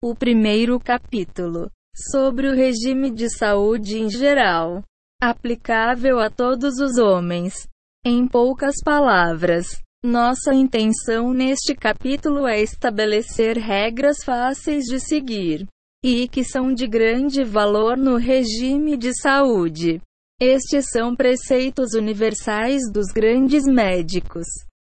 O 0.00 0.14
primeiro 0.14 0.78
capítulo, 0.78 1.68
sobre 2.12 2.46
o 2.46 2.54
regime 2.54 3.10
de 3.10 3.28
saúde 3.28 3.98
em 3.98 4.08
geral, 4.08 4.80
aplicável 5.20 6.20
a 6.20 6.30
todos 6.30 6.78
os 6.78 6.98
homens. 6.98 7.66
Em 8.06 8.24
poucas 8.28 8.76
palavras, 8.84 9.66
nossa 10.04 10.54
intenção 10.54 11.32
neste 11.32 11.74
capítulo 11.74 12.46
é 12.46 12.62
estabelecer 12.62 13.58
regras 13.58 14.18
fáceis 14.24 14.84
de 14.84 15.00
seguir 15.00 15.66
e 16.04 16.28
que 16.28 16.44
são 16.44 16.72
de 16.72 16.86
grande 16.86 17.42
valor 17.42 17.96
no 17.96 18.14
regime 18.14 18.96
de 18.96 19.12
saúde. 19.20 20.00
Estes 20.40 20.90
são 20.92 21.16
preceitos 21.16 21.94
universais 21.94 22.82
dos 22.92 23.08
grandes 23.12 23.64
médicos. 23.64 24.46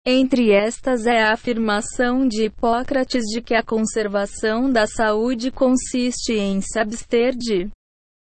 Entre 0.06 0.52
estas 0.52 1.06
é 1.06 1.22
a 1.22 1.34
afirmação 1.34 2.28
de 2.28 2.46
Hipócrates 2.46 3.24
de 3.26 3.40
que 3.40 3.54
a 3.54 3.62
conservação 3.62 4.72
da 4.72 4.88
saúde 4.88 5.52
consiste 5.52 6.34
em 6.34 6.60
se 6.60 6.80
abster 6.80 7.36
de 7.38 7.70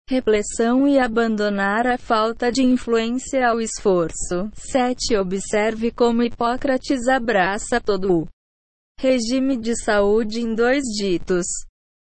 repressão 0.09 0.89
e 0.89 0.99
abandonar 0.99 1.87
a 1.87 1.99
falta 1.99 2.51
de 2.51 2.63
influência 2.63 3.47
ao 3.47 3.61
esforço. 3.61 4.51
7. 4.55 5.15
Observe 5.19 5.91
como 5.91 6.23
Hipócrates 6.23 7.07
abraça 7.07 7.79
todo 7.79 8.21
o 8.21 8.29
regime 8.99 9.55
de 9.55 9.77
saúde 9.77 10.41
em 10.41 10.55
dois 10.55 10.83
ditos. 10.85 11.45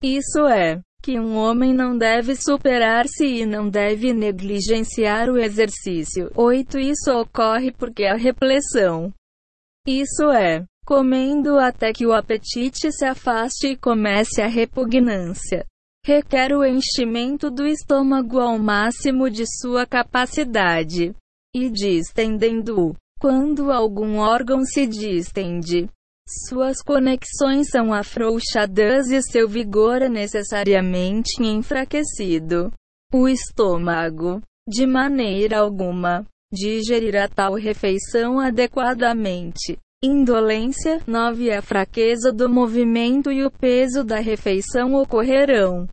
Isso 0.01 0.47
é, 0.47 0.81
que 1.03 1.19
um 1.19 1.35
homem 1.35 1.75
não 1.75 1.99
deve 1.99 2.37
superar-se 2.37 3.27
e 3.27 3.45
não 3.45 3.69
deve 3.69 4.13
negligenciar 4.13 5.29
o 5.29 5.37
exercício. 5.37 6.31
8. 6.37 6.79
Isso 6.79 7.11
ocorre 7.11 7.73
porque 7.73 8.05
a 8.05 8.15
repressão, 8.15 9.13
isso 9.87 10.31
é, 10.31 10.65
comendo 10.85 11.59
até 11.59 11.93
que 11.93 12.07
o 12.07 12.13
apetite 12.13 12.93
se 12.93 13.05
afaste 13.05 13.69
e 13.69 13.77
comece 13.77 14.43
a 14.43 14.47
repugnância 14.47 15.65
requer 16.07 16.53
o 16.53 16.65
enchimento 16.65 17.51
do 17.51 17.67
estômago 17.67 18.39
ao 18.39 18.57
máximo 18.61 19.29
de 19.29 19.45
sua 19.45 19.85
capacidade 19.85 21.13
e 21.53 21.69
distendendo-o. 21.69 22.95
Quando 23.19 23.73
algum 23.73 24.19
órgão 24.19 24.65
se 24.65 24.87
distende, 24.87 25.89
suas 26.49 26.81
conexões 26.81 27.71
são 27.71 27.93
afrouxadas 27.93 29.11
e 29.11 29.21
seu 29.21 29.49
vigor 29.49 30.01
é 30.01 30.09
necessariamente 30.09 31.43
enfraquecido. 31.43 32.71
O 33.13 33.27
estômago, 33.27 34.41
de 34.69 34.87
maneira 34.87 35.59
alguma, 35.59 36.25
digerirá 36.57 37.29
tal 37.29 37.55
refeição 37.55 38.41
adequadamente. 38.41 39.79
Indolência 40.03 41.01
9. 41.07 41.53
A 41.53 41.61
fraqueza 41.61 42.33
do 42.33 42.49
movimento 42.49 43.31
e 43.31 43.45
o 43.45 43.51
peso 43.51 44.03
da 44.03 44.19
refeição 44.19 44.95
ocorrerão 44.95 45.87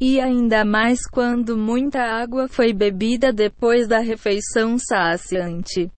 e 0.00 0.20
ainda 0.20 0.64
mais 0.64 1.06
quando 1.08 1.56
muita 1.56 2.00
água 2.00 2.48
foi 2.48 2.72
bebida 2.72 3.32
depois 3.32 3.86
da 3.86 4.00
refeição 4.00 4.76
saciante. 4.78 5.90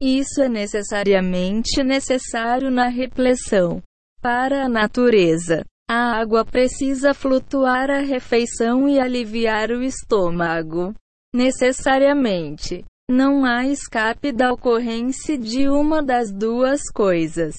Isso 0.00 0.42
é 0.42 0.48
necessariamente 0.48 1.82
necessário 1.82 2.70
na 2.70 2.88
repressão. 2.88 3.82
Para 4.20 4.64
a 4.64 4.68
natureza, 4.68 5.64
a 5.88 6.20
água 6.20 6.44
precisa 6.44 7.14
flutuar 7.14 7.90
a 7.90 8.00
refeição 8.00 8.88
e 8.88 9.00
aliviar 9.00 9.70
o 9.70 9.82
estômago. 9.82 10.94
Necessariamente, 11.34 12.84
não 13.12 13.44
há 13.44 13.66
escape 13.66 14.32
da 14.32 14.50
ocorrência 14.50 15.36
de 15.36 15.68
uma 15.68 16.02
das 16.02 16.32
duas 16.32 16.80
coisas. 16.90 17.54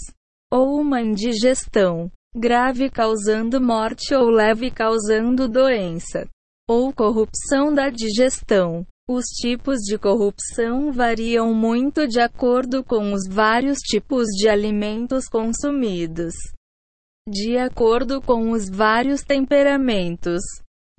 Ou 0.52 0.82
uma 0.82 1.00
indigestão, 1.00 2.12
grave 2.36 2.90
causando 2.90 3.62
morte 3.62 4.16
ou 4.16 4.30
leve 4.32 4.72
causando 4.72 5.48
doença, 5.48 6.28
ou 6.68 6.92
corrupção 6.92 7.72
da 7.72 7.90
digestão. 7.90 8.86
Os 9.08 9.26
tipos 9.26 9.80
de 9.82 9.98
corrupção 9.98 10.92
variam 10.92 11.54
muito 11.54 12.08
de 12.08 12.20
acordo 12.20 12.84
com 12.84 13.14
os 13.14 13.28
vários 13.30 13.78
tipos 13.80 14.28
de 14.30 14.50
alimentos 14.50 15.28
consumidos. 15.28 16.34
De 17.30 17.58
acordo 17.58 18.22
com 18.22 18.52
os 18.52 18.70
vários 18.70 19.22
temperamentos, 19.22 20.42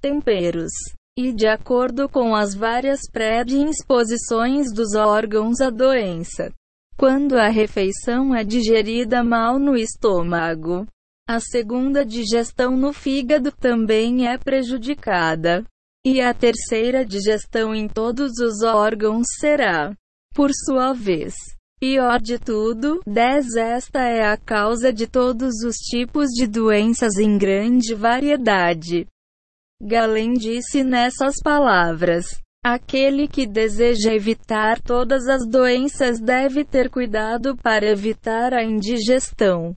temperos, 0.01 0.71
e 1.17 1.33
de 1.33 1.47
acordo 1.47 2.09
com 2.09 2.35
as 2.35 2.55
várias 2.55 3.01
predisposições 3.11 4.73
dos 4.73 4.95
órgãos 4.95 5.61
à 5.61 5.71
doença. 5.71 6.53
Quando 6.97 7.37
a 7.37 7.49
refeição 7.49 8.35
é 8.35 8.43
digerida 8.43 9.23
mal 9.23 9.59
no 9.59 9.77
estômago, 9.77 10.87
a 11.29 11.41
segunda 11.41 12.05
digestão 12.05 12.77
no 12.77 12.93
fígado 12.93 13.53
também 13.53 14.27
é 14.29 14.37
prejudicada. 14.37 15.65
E 16.07 16.21
a 16.21 16.35
terceira 16.35 17.05
digestão 17.05 17.75
em 17.75 17.89
todos 17.89 18.33
os 18.39 18.63
órgãos 18.63 19.27
será, 19.41 19.95
por 20.35 20.51
sua 20.53 20.93
vez, 20.93 21.35
pior 21.81 22.21
de 22.21 22.39
tudo. 22.39 23.01
10. 23.07 23.57
Esta 23.57 24.03
é 24.03 24.27
a 24.27 24.37
causa 24.37 24.93
de 24.93 25.07
todos 25.07 25.63
os 25.65 25.77
tipos 25.77 26.29
de 26.31 26.47
doenças 26.47 27.17
em 27.17 27.39
grande 27.39 27.95
variedade. 27.95 29.07
Galen 29.83 30.35
disse 30.35 30.83
nessas 30.83 31.37
palavras: 31.43 32.27
Aquele 32.65 33.29
que 33.29 33.47
deseja 33.47 34.15
evitar 34.15 34.81
todas 34.81 35.29
as 35.29 35.47
doenças 35.47 36.19
deve 36.19 36.65
ter 36.65 36.89
cuidado 36.89 37.57
para 37.57 37.87
evitar 37.87 38.55
a 38.55 38.65
indigestão 38.65 39.77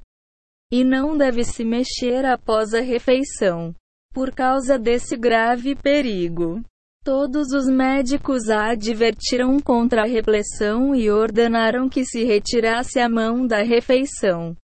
e 0.71 0.83
não 0.83 1.17
deve 1.17 1.43
se 1.43 1.63
mexer 1.63 2.25
após 2.25 2.73
a 2.73 2.81
refeição. 2.81 3.73
Por 4.13 4.31
causa 4.33 4.77
desse 4.79 5.15
grave 5.15 5.75
perigo, 5.75 6.61
todos 7.03 7.51
os 7.51 7.67
médicos 7.67 8.49
a 8.49 8.71
advertiram 8.71 9.59
contra 9.59 10.03
a 10.03 10.07
repressão 10.07 10.95
e 10.95 11.09
ordenaram 11.09 11.87
que 11.87 12.03
se 12.03 12.23
retirasse 12.23 12.99
a 12.99 13.07
mão 13.07 13.45
da 13.45 13.61
refeição. 13.61 14.55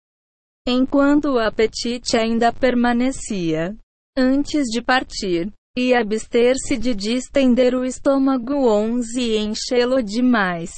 Enquanto 0.67 1.25
o 1.25 1.39
apetite 1.39 2.17
ainda 2.17 2.51
permanecia, 2.51 3.75
antes 4.17 4.67
de 4.69 4.81
partir, 4.81 5.51
e 5.77 5.93
abster-se 5.93 6.77
de 6.77 6.93
distender 6.93 7.73
o 7.73 7.83
estômago 7.83 8.67
11 8.67 9.19
e 9.19 9.37
enchê-lo 9.37 10.03
demais. 10.03 10.71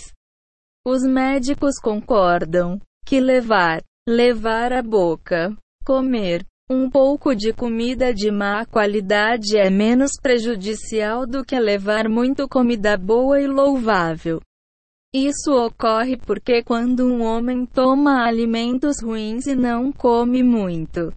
Os 0.87 1.03
médicos 1.03 1.79
concordam 1.81 2.79
que 3.05 3.19
levar 3.19 3.81
levar 4.07 4.71
à 4.71 4.83
boca, 4.83 5.55
comer. 5.83 6.45
Um 6.69 6.89
pouco 6.89 7.35
de 7.35 7.53
comida 7.53 8.11
de 8.11 8.31
má 8.31 8.65
qualidade 8.65 9.55
é 9.55 9.69
menos 9.69 10.13
prejudicial 10.19 11.27
do 11.27 11.43
que 11.43 11.59
levar 11.59 12.09
muito 12.09 12.47
comida 12.47 12.97
boa 12.97 13.39
e 13.39 13.45
louvável. 13.45 14.41
Isso 15.13 15.51
ocorre 15.53 16.17
porque 16.17 16.63
quando 16.63 17.05
um 17.05 17.21
homem 17.21 17.65
toma 17.65 18.25
alimentos 18.25 18.95
ruins 19.01 19.45
e 19.45 19.55
não 19.55 19.91
come 19.91 20.41
muito, 20.41 21.13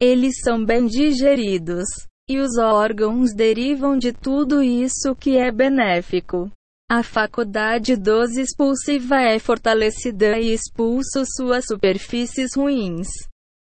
eles 0.00 0.40
são 0.42 0.64
bem 0.64 0.86
digeridos, 0.86 1.86
e 2.28 2.38
os 2.38 2.58
órgãos 2.58 3.34
derivam 3.34 3.96
de 3.96 4.12
tudo 4.12 4.62
isso 4.62 5.14
que 5.14 5.36
é 5.36 5.50
benéfico. 5.50 6.50
A 6.90 7.02
faculdade 7.02 7.96
dos 7.96 8.36
expulsiva 8.36 9.16
é 9.20 9.38
fortalecida 9.38 10.38
e 10.38 10.52
expulsa 10.52 11.24
suas 11.36 11.66
superfícies 11.66 12.54
ruins. 12.56 13.08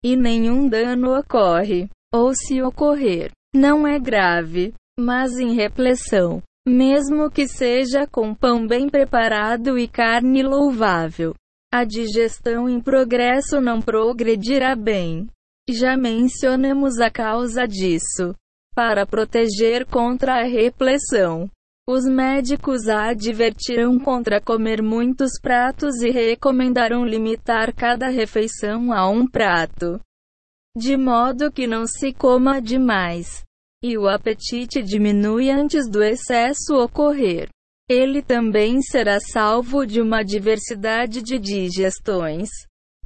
E 0.04 0.16
nenhum 0.16 0.70
dano 0.70 1.18
ocorre. 1.18 1.90
Ou 2.14 2.34
se 2.36 2.62
ocorrer, 2.62 3.32
não 3.54 3.88
é 3.88 4.00
grave, 4.00 4.74
mas 5.00 5.40
em 5.40 5.54
repressão. 5.54 6.42
Mesmo 6.68 7.30
que 7.30 7.48
seja 7.48 8.08
com 8.08 8.34
pão 8.34 8.66
bem 8.66 8.88
preparado 8.90 9.78
e 9.78 9.88
carne 9.88 10.44
louvável. 10.44 11.34
A 11.74 11.84
digestão 11.84 12.70
em 12.70 12.80
progresso 12.80 13.60
não 13.60 13.82
progredirá 13.82 14.76
bem. 14.76 15.28
Já 15.70 15.98
mencionamos 15.98 17.00
a 17.00 17.10
causa 17.10 17.68
disso. 17.68 18.36
Para 18.76 19.06
proteger 19.06 19.86
contra 19.86 20.42
a 20.42 20.44
repressão, 20.44 21.50
os 21.88 22.06
médicos 22.06 22.88
advertiram 22.88 23.98
contra 24.00 24.42
comer 24.42 24.82
muitos 24.82 25.40
pratos 25.42 26.02
e 26.02 26.10
recomendaram 26.10 27.06
limitar 27.06 27.74
cada 27.74 28.10
refeição 28.10 28.92
a 28.92 29.10
um 29.10 29.28
prato, 29.28 30.00
de 30.76 30.98
modo 30.98 31.52
que 31.52 31.66
não 31.66 31.88
se 31.88 32.12
coma 32.12 32.62
demais 32.62 33.46
e 33.86 34.00
o 34.00 34.08
apetite 34.08 34.82
diminui 34.82 35.52
antes 35.52 35.88
do 35.88 36.04
excesso 36.04 36.74
ocorrer. 36.74 37.50
Ele 37.88 38.20
também 38.20 38.82
será 38.82 39.20
salvo 39.20 39.86
de 39.86 40.02
uma 40.02 40.24
diversidade 40.24 41.22
de 41.22 41.38
digestões. 41.38 42.50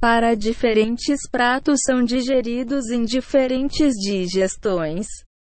Para 0.00 0.34
diferentes 0.34 1.28
pratos 1.30 1.80
são 1.84 2.02
digeridos 2.02 2.88
em 2.88 3.04
diferentes 3.04 3.92
digestões 3.96 5.06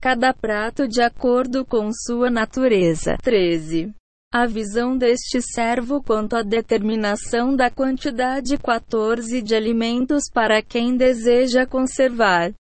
cada 0.00 0.32
prato 0.32 0.88
de 0.88 1.02
acordo 1.02 1.62
com 1.62 1.90
sua 1.92 2.30
natureza. 2.30 3.18
13. 3.22 3.92
A 4.32 4.46
visão 4.46 4.96
deste 4.96 5.42
servo 5.42 6.02
quanto 6.02 6.36
à 6.36 6.42
determinação 6.42 7.54
da 7.54 7.70
quantidade 7.70 8.56
14 8.56 9.42
de 9.42 9.54
alimentos 9.54 10.22
para 10.32 10.62
quem 10.62 10.96
deseja 10.96 11.66
conservar 11.66 12.54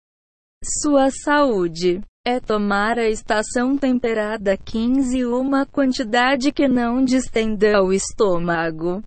sua 0.81 1.11
saúde. 1.11 2.01
É 2.25 2.39
tomar 2.39 2.97
a 2.97 3.07
estação 3.07 3.77
temperada 3.77 4.57
15 4.57 5.25
uma 5.25 5.65
quantidade 5.65 6.51
que 6.51 6.67
não 6.67 7.05
distenda 7.05 7.83
o 7.83 7.93
estômago. 7.93 9.03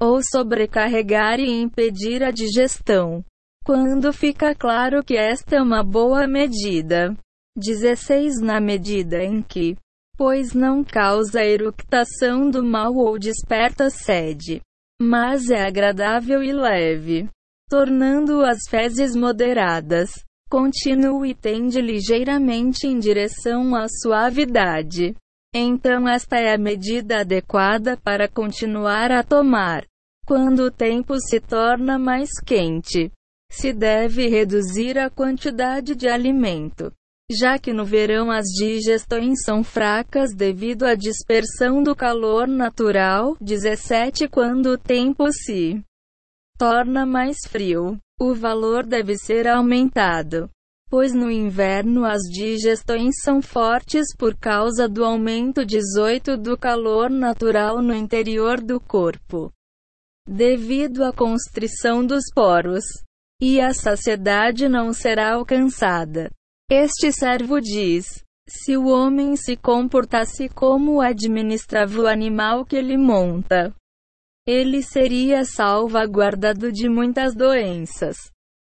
Ou 0.00 0.20
sobrecarregar 0.22 1.38
e 1.38 1.60
impedir 1.60 2.22
a 2.22 2.30
digestão. 2.30 3.24
Quando 3.64 4.12
fica 4.12 4.54
claro 4.54 5.04
que 5.04 5.16
esta 5.16 5.56
é 5.56 5.62
uma 5.62 5.84
boa 5.84 6.26
medida. 6.26 7.14
16 7.56 8.40
Na 8.40 8.60
medida 8.60 9.22
em 9.22 9.42
que, 9.42 9.76
pois 10.16 10.54
não 10.54 10.82
causa 10.82 11.44
eructação 11.44 12.50
do 12.50 12.62
mal 12.62 12.94
ou 12.94 13.18
desperta 13.18 13.90
sede, 13.90 14.60
mas 15.00 15.50
é 15.50 15.66
agradável 15.66 16.42
e 16.42 16.52
leve, 16.52 17.28
tornando 17.68 18.44
as 18.44 18.58
fezes 18.68 19.16
moderadas. 19.16 20.10
Continue 20.50 21.30
e 21.30 21.34
tende 21.34 21.80
ligeiramente 21.80 22.86
em 22.86 22.98
direção 22.98 23.74
à 23.74 23.86
suavidade. 23.88 25.14
Então, 25.54 26.08
esta 26.08 26.38
é 26.38 26.54
a 26.54 26.58
medida 26.58 27.20
adequada 27.20 27.96
para 27.96 28.28
continuar 28.28 29.10
a 29.10 29.22
tomar. 29.22 29.84
Quando 30.30 30.66
o 30.66 30.70
tempo 30.70 31.16
se 31.18 31.40
torna 31.40 31.98
mais 31.98 32.30
quente, 32.46 33.10
se 33.50 33.72
deve 33.72 34.28
reduzir 34.28 34.96
a 34.96 35.10
quantidade 35.10 35.96
de 35.96 36.08
alimento, 36.08 36.92
já 37.28 37.58
que 37.58 37.72
no 37.72 37.84
verão 37.84 38.30
as 38.30 38.44
digestões 38.44 39.42
são 39.44 39.64
fracas 39.64 40.32
devido 40.32 40.84
à 40.84 40.94
dispersão 40.94 41.82
do 41.82 41.96
calor 41.96 42.46
natural. 42.46 43.36
17 43.40 44.28
Quando 44.28 44.66
o 44.66 44.78
tempo 44.78 45.32
se 45.32 45.82
torna 46.56 47.04
mais 47.04 47.38
frio, 47.48 47.98
o 48.20 48.32
valor 48.32 48.86
deve 48.86 49.18
ser 49.18 49.48
aumentado, 49.48 50.48
pois 50.88 51.12
no 51.12 51.28
inverno 51.28 52.04
as 52.04 52.22
digestões 52.32 53.16
são 53.24 53.42
fortes 53.42 54.14
por 54.16 54.36
causa 54.36 54.88
do 54.88 55.04
aumento 55.04 55.66
18 55.66 56.36
do 56.36 56.56
calor 56.56 57.10
natural 57.10 57.82
no 57.82 57.92
interior 57.92 58.60
do 58.60 58.78
corpo, 58.78 59.52
devido 60.30 61.02
à 61.02 61.12
constrição 61.12 62.06
dos 62.06 62.22
poros 62.32 62.84
e 63.42 63.60
a 63.60 63.74
saciedade 63.74 64.68
não 64.68 64.92
será 64.92 65.34
alcançada. 65.34 66.30
Este 66.70 67.10
servo 67.10 67.60
diz: 67.60 68.22
se 68.48 68.76
o 68.76 68.86
homem 68.86 69.34
se 69.34 69.56
comportasse 69.56 70.48
como 70.48 71.00
administrava 71.00 72.02
o 72.02 72.06
animal 72.06 72.64
que 72.64 72.76
ele 72.76 72.96
monta, 72.96 73.74
ele 74.46 74.82
seria 74.82 75.44
salvaguardado 75.44 76.70
de 76.70 76.88
muitas 76.88 77.34
doenças. 77.34 78.16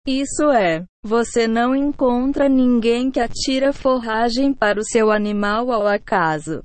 Isso 0.06 0.50
é, 0.52 0.84
você 1.02 1.48
não 1.48 1.74
encontra 1.74 2.48
ninguém 2.48 3.10
que 3.10 3.18
atira 3.18 3.72
forragem 3.72 4.54
para 4.54 4.78
o 4.78 4.84
seu 4.84 5.10
animal 5.10 5.72
ao 5.72 5.84
acaso. 5.84 6.62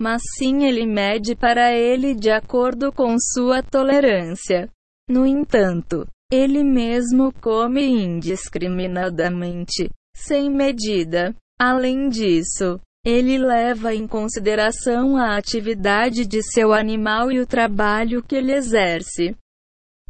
Mas 0.00 0.22
sim 0.36 0.64
ele 0.64 0.86
mede 0.86 1.34
para 1.34 1.72
ele 1.72 2.14
de 2.14 2.30
acordo 2.30 2.92
com 2.92 3.16
sua 3.18 3.62
tolerância. 3.62 4.70
No 5.08 5.26
entanto, 5.26 6.06
ele 6.30 6.62
mesmo 6.62 7.32
come 7.40 7.82
indiscriminadamente, 7.82 9.90
sem 10.14 10.50
medida. 10.50 11.34
Além 11.58 12.08
disso, 12.08 12.78
ele 13.04 13.38
leva 13.38 13.94
em 13.94 14.06
consideração 14.06 15.16
a 15.16 15.36
atividade 15.36 16.26
de 16.26 16.42
seu 16.42 16.72
animal 16.72 17.32
e 17.32 17.40
o 17.40 17.46
trabalho 17.46 18.22
que 18.22 18.36
ele 18.36 18.52
exerce, 18.52 19.34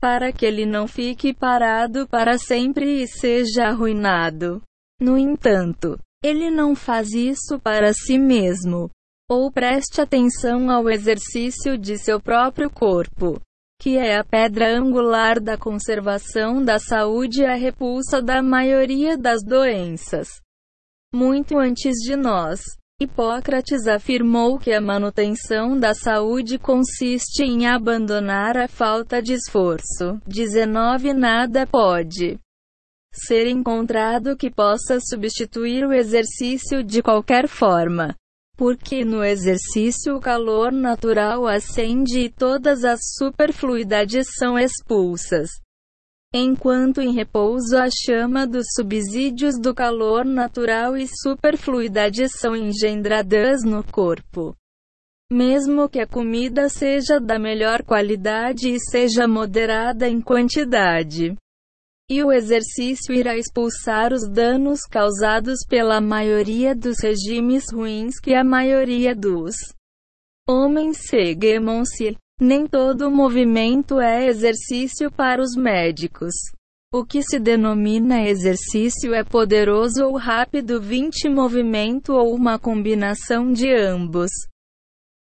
para 0.01 0.33
que 0.33 0.45
ele 0.45 0.67
não 0.67 0.89
fique 0.89 1.33
parado 1.33 2.07
para 2.09 2.37
sempre 2.37 3.03
e 3.03 3.07
seja 3.07 3.69
arruinado. 3.69 4.61
No 5.01 5.17
entanto, 5.17 5.99
ele 6.23 6.51
não 6.51 6.75
faz 6.75 7.13
isso 7.13 7.61
para 7.61 7.93
si 7.93 8.19
mesmo, 8.19 8.91
ou 9.29 9.53
preste 9.53 10.01
atenção 10.01 10.71
ao 10.71 10.89
exercício 10.89 11.77
de 11.77 11.99
seu 11.99 12.21
próprio 12.21 12.71
corpo 12.71 13.41
que 13.81 13.97
é 13.97 14.17
a 14.17 14.25
pedra 14.25 14.77
angular 14.77 15.41
da 15.41 15.57
conservação 15.57 16.63
da 16.65 16.81
saúde 16.81 17.43
e 17.43 17.47
a 17.47 17.55
repulsa 17.55 18.21
da 18.21 18.43
maioria 18.43 19.17
das 19.17 19.45
doenças. 19.45 20.29
Muito 21.15 21.57
antes 21.57 21.95
de 21.99 22.17
nós, 22.17 22.61
Hipócrates 23.01 23.87
afirmou 23.87 24.59
que 24.59 24.73
a 24.73 24.81
manutenção 24.81 25.79
da 25.79 25.95
saúde 25.95 26.59
consiste 26.59 27.45
em 27.45 27.69
abandonar 27.69 28.57
a 28.57 28.67
falta 28.67 29.23
de 29.23 29.35
esforço. 29.35 30.21
19 30.27 31.15
Nada 31.15 31.65
pode 31.65 32.37
ser 33.15 33.47
encontrado 33.47 34.37
que 34.37 34.51
possa 34.51 34.99
substituir 35.01 35.87
o 35.87 35.93
exercício 35.93 36.83
de 36.83 37.01
qualquer 37.01 37.47
forma 37.47 38.17
porque 38.59 39.05
no 39.05 39.25
exercício 39.25 40.17
o 40.17 40.21
calor 40.21 40.73
natural 40.73 41.47
ascende 41.47 42.23
e 42.23 42.29
todas 42.29 42.85
as 42.85 42.99
superfluidades 43.17 44.27
são 44.37 44.59
expulsas. 44.59 45.49
Enquanto 46.35 47.01
em 47.01 47.13
repouso 47.13 47.79
a 47.79 47.89
chama 47.89 48.49
dos 48.49 48.67
subsídios 48.75 49.55
do 49.61 49.73
calor 49.73 50.25
natural 50.25 50.97
e 50.97 51.07
superfluidades 51.07 52.33
são 52.33 52.57
engendradas 52.57 53.63
no 53.63 53.85
corpo. 53.85 54.57
Mesmo 55.31 55.89
que 55.89 56.01
a 56.01 56.07
comida 56.07 56.69
seja 56.69 57.21
da 57.21 57.39
melhor 57.39 57.85
qualidade 57.85 58.71
e 58.71 58.81
seja 58.81 59.29
moderada 59.29 60.09
em 60.09 60.21
quantidade, 60.21 61.37
e 62.11 62.25
o 62.25 62.33
exercício 62.33 63.15
irá 63.15 63.37
expulsar 63.37 64.15
os 64.15 64.27
danos 64.27 64.81
causados 64.91 65.59
pela 65.69 66.01
maioria 66.01 66.75
dos 66.75 67.01
regimes 67.03 67.65
ruins 67.71 68.19
que 68.19 68.35
a 68.35 68.43
maioria 68.43 69.15
dos 69.15 69.55
homens 70.49 70.97
seguem-se. 71.09 72.17
Nem 72.41 72.67
todo 72.67 73.11
movimento 73.11 74.01
é 74.01 74.27
exercício 74.27 75.11
para 75.11 75.43
os 75.43 75.55
médicos. 75.55 76.35
O 76.95 77.05
que 77.05 77.21
se 77.23 77.39
denomina 77.39 78.27
exercício 78.27 79.13
é 79.13 79.23
poderoso 79.23 80.07
ou 80.07 80.17
rápido 80.17 80.81
20 80.81 81.29
movimento 81.29 82.15
ou 82.15 82.35
uma 82.35 82.59
combinação 82.59 83.53
de 83.53 83.71
ambos. 83.75 84.31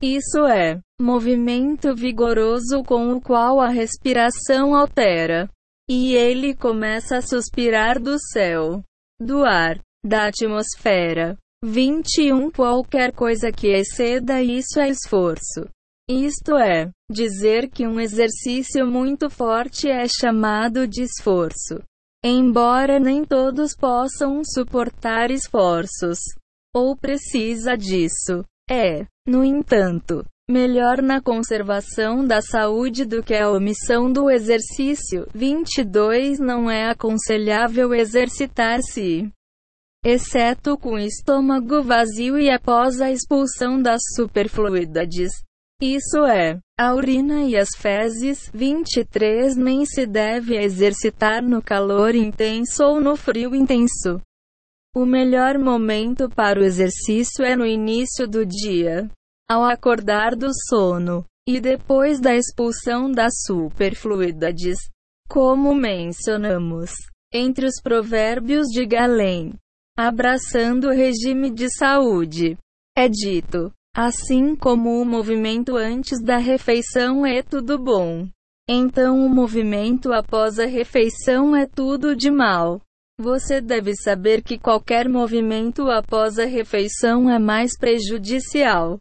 Isso 0.00 0.46
é, 0.46 0.80
movimento 0.98 1.94
vigoroso 1.94 2.82
com 2.84 3.12
o 3.12 3.20
qual 3.20 3.60
a 3.60 3.68
respiração 3.68 4.74
altera 4.74 5.50
e 5.88 6.14
ele 6.14 6.54
começa 6.54 7.16
a 7.16 7.22
suspirar 7.22 7.98
do 7.98 8.18
céu, 8.18 8.82
do 9.20 9.44
ar, 9.44 9.80
da 10.04 10.26
atmosfera. 10.26 11.36
21 11.64 12.50
Qualquer 12.50 13.12
coisa 13.12 13.50
que 13.50 13.68
exceda 13.68 14.42
isso 14.42 14.78
é 14.78 14.88
esforço. 14.90 15.68
Isto 16.08 16.56
é, 16.56 16.90
dizer 17.10 17.68
que 17.68 17.86
um 17.86 17.98
exercício 17.98 18.86
muito 18.86 19.28
forte 19.28 19.88
é 19.88 20.06
chamado 20.08 20.86
de 20.86 21.02
esforço. 21.02 21.82
Embora 22.24 22.98
nem 22.98 23.24
todos 23.24 23.74
possam 23.74 24.42
suportar 24.44 25.30
esforços, 25.30 26.18
ou 26.74 26.96
precisa 26.96 27.76
disso, 27.76 28.44
é, 28.70 29.06
no 29.26 29.44
entanto, 29.44 30.24
melhor 30.50 31.02
na 31.02 31.20
conservação 31.20 32.24
da 32.24 32.40
saúde 32.40 33.04
do 33.04 33.22
que 33.22 33.34
a 33.34 33.50
omissão 33.50 34.10
do 34.10 34.30
exercício. 34.30 35.26
22 35.34 36.40
Não 36.40 36.70
é 36.70 36.88
aconselhável 36.88 37.92
exercitar-se, 37.92 39.30
exceto 40.02 40.78
com 40.78 40.98
estômago 40.98 41.82
vazio 41.82 42.38
e 42.38 42.50
após 42.50 43.00
a 43.02 43.10
expulsão 43.10 43.80
das 43.80 44.00
superfluidades. 44.16 45.30
Isso 45.82 46.24
é, 46.24 46.58
a 46.78 46.94
urina 46.94 47.42
e 47.42 47.54
as 47.54 47.68
fezes. 47.76 48.50
23 48.54 49.54
Nem 49.54 49.84
se 49.84 50.06
deve 50.06 50.56
exercitar 50.56 51.42
no 51.42 51.62
calor 51.62 52.14
intenso 52.14 52.82
ou 52.84 53.00
no 53.00 53.16
frio 53.16 53.54
intenso. 53.54 54.20
O 54.96 55.04
melhor 55.04 55.58
momento 55.58 56.28
para 56.30 56.58
o 56.58 56.64
exercício 56.64 57.44
é 57.44 57.54
no 57.54 57.66
início 57.66 58.26
do 58.26 58.44
dia 58.44 59.08
ao 59.50 59.64
acordar 59.64 60.36
do 60.36 60.48
sono, 60.68 61.24
e 61.48 61.58
depois 61.60 62.20
da 62.20 62.36
expulsão 62.36 63.10
das 63.10 63.32
superfluidades. 63.46 64.78
Como 65.28 65.74
mencionamos, 65.74 66.92
entre 67.32 67.66
os 67.66 67.80
provérbios 67.82 68.66
de 68.66 68.84
Galém, 68.84 69.54
abraçando 69.96 70.88
o 70.88 70.92
regime 70.92 71.50
de 71.50 71.70
saúde, 71.70 72.58
é 72.96 73.08
dito, 73.08 73.72
assim 73.96 74.54
como 74.54 75.00
o 75.00 75.04
movimento 75.04 75.76
antes 75.76 76.22
da 76.22 76.36
refeição 76.36 77.24
é 77.24 77.42
tudo 77.42 77.78
bom. 77.78 78.28
Então 78.68 79.24
o 79.24 79.28
movimento 79.28 80.12
após 80.12 80.58
a 80.58 80.66
refeição 80.66 81.56
é 81.56 81.66
tudo 81.66 82.14
de 82.14 82.30
mal. 82.30 82.80
Você 83.18 83.60
deve 83.60 83.94
saber 83.96 84.42
que 84.42 84.58
qualquer 84.58 85.08
movimento 85.08 85.90
após 85.90 86.38
a 86.38 86.44
refeição 86.44 87.30
é 87.30 87.38
mais 87.38 87.76
prejudicial. 87.78 89.00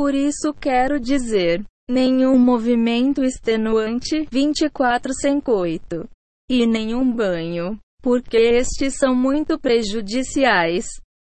Por 0.00 0.14
isso 0.14 0.54
quero 0.54 0.98
dizer, 0.98 1.62
nenhum 1.86 2.38
movimento 2.38 3.22
extenuante 3.22 4.26
24 4.32 5.12
sem 5.12 5.38
coito 5.38 6.08
e 6.50 6.66
nenhum 6.66 7.12
banho 7.12 7.78
porque 8.02 8.38
estes 8.38 8.96
são 8.96 9.14
muito 9.14 9.58
prejudiciais, 9.58 10.86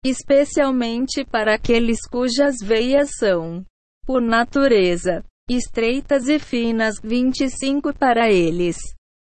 especialmente 0.06 1.24
para 1.24 1.56
aqueles 1.56 2.00
cujas 2.12 2.58
veias 2.62 3.12
são, 3.18 3.64
por 4.06 4.22
natureza, 4.22 5.24
estreitas 5.50 6.28
e 6.28 6.38
finas. 6.38 7.00
25 7.02 7.94
Para 7.94 8.30
eles, 8.30 8.76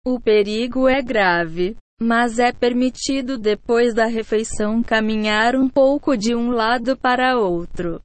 o 0.06 0.20
perigo 0.20 0.86
é 0.86 1.00
grave, 1.00 1.78
mas 1.98 2.38
é 2.38 2.52
permitido 2.52 3.38
depois 3.38 3.94
da 3.94 4.04
refeição 4.04 4.82
caminhar 4.82 5.56
um 5.56 5.66
pouco 5.66 6.14
de 6.14 6.34
um 6.34 6.50
lado 6.50 6.94
para 6.94 7.38
outro 7.38 8.02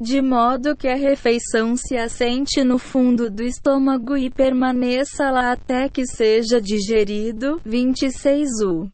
de 0.00 0.20
modo 0.20 0.76
que 0.76 0.88
a 0.88 0.94
refeição 0.94 1.74
se 1.74 1.96
assente 1.96 2.62
no 2.62 2.78
fundo 2.78 3.30
do 3.30 3.42
estômago 3.42 4.16
e 4.16 4.28
permaneça 4.28 5.30
lá 5.30 5.52
até 5.52 5.88
que 5.88 6.06
seja 6.06 6.60
digerido. 6.60 7.60
26 7.64 8.48
O 8.62 8.90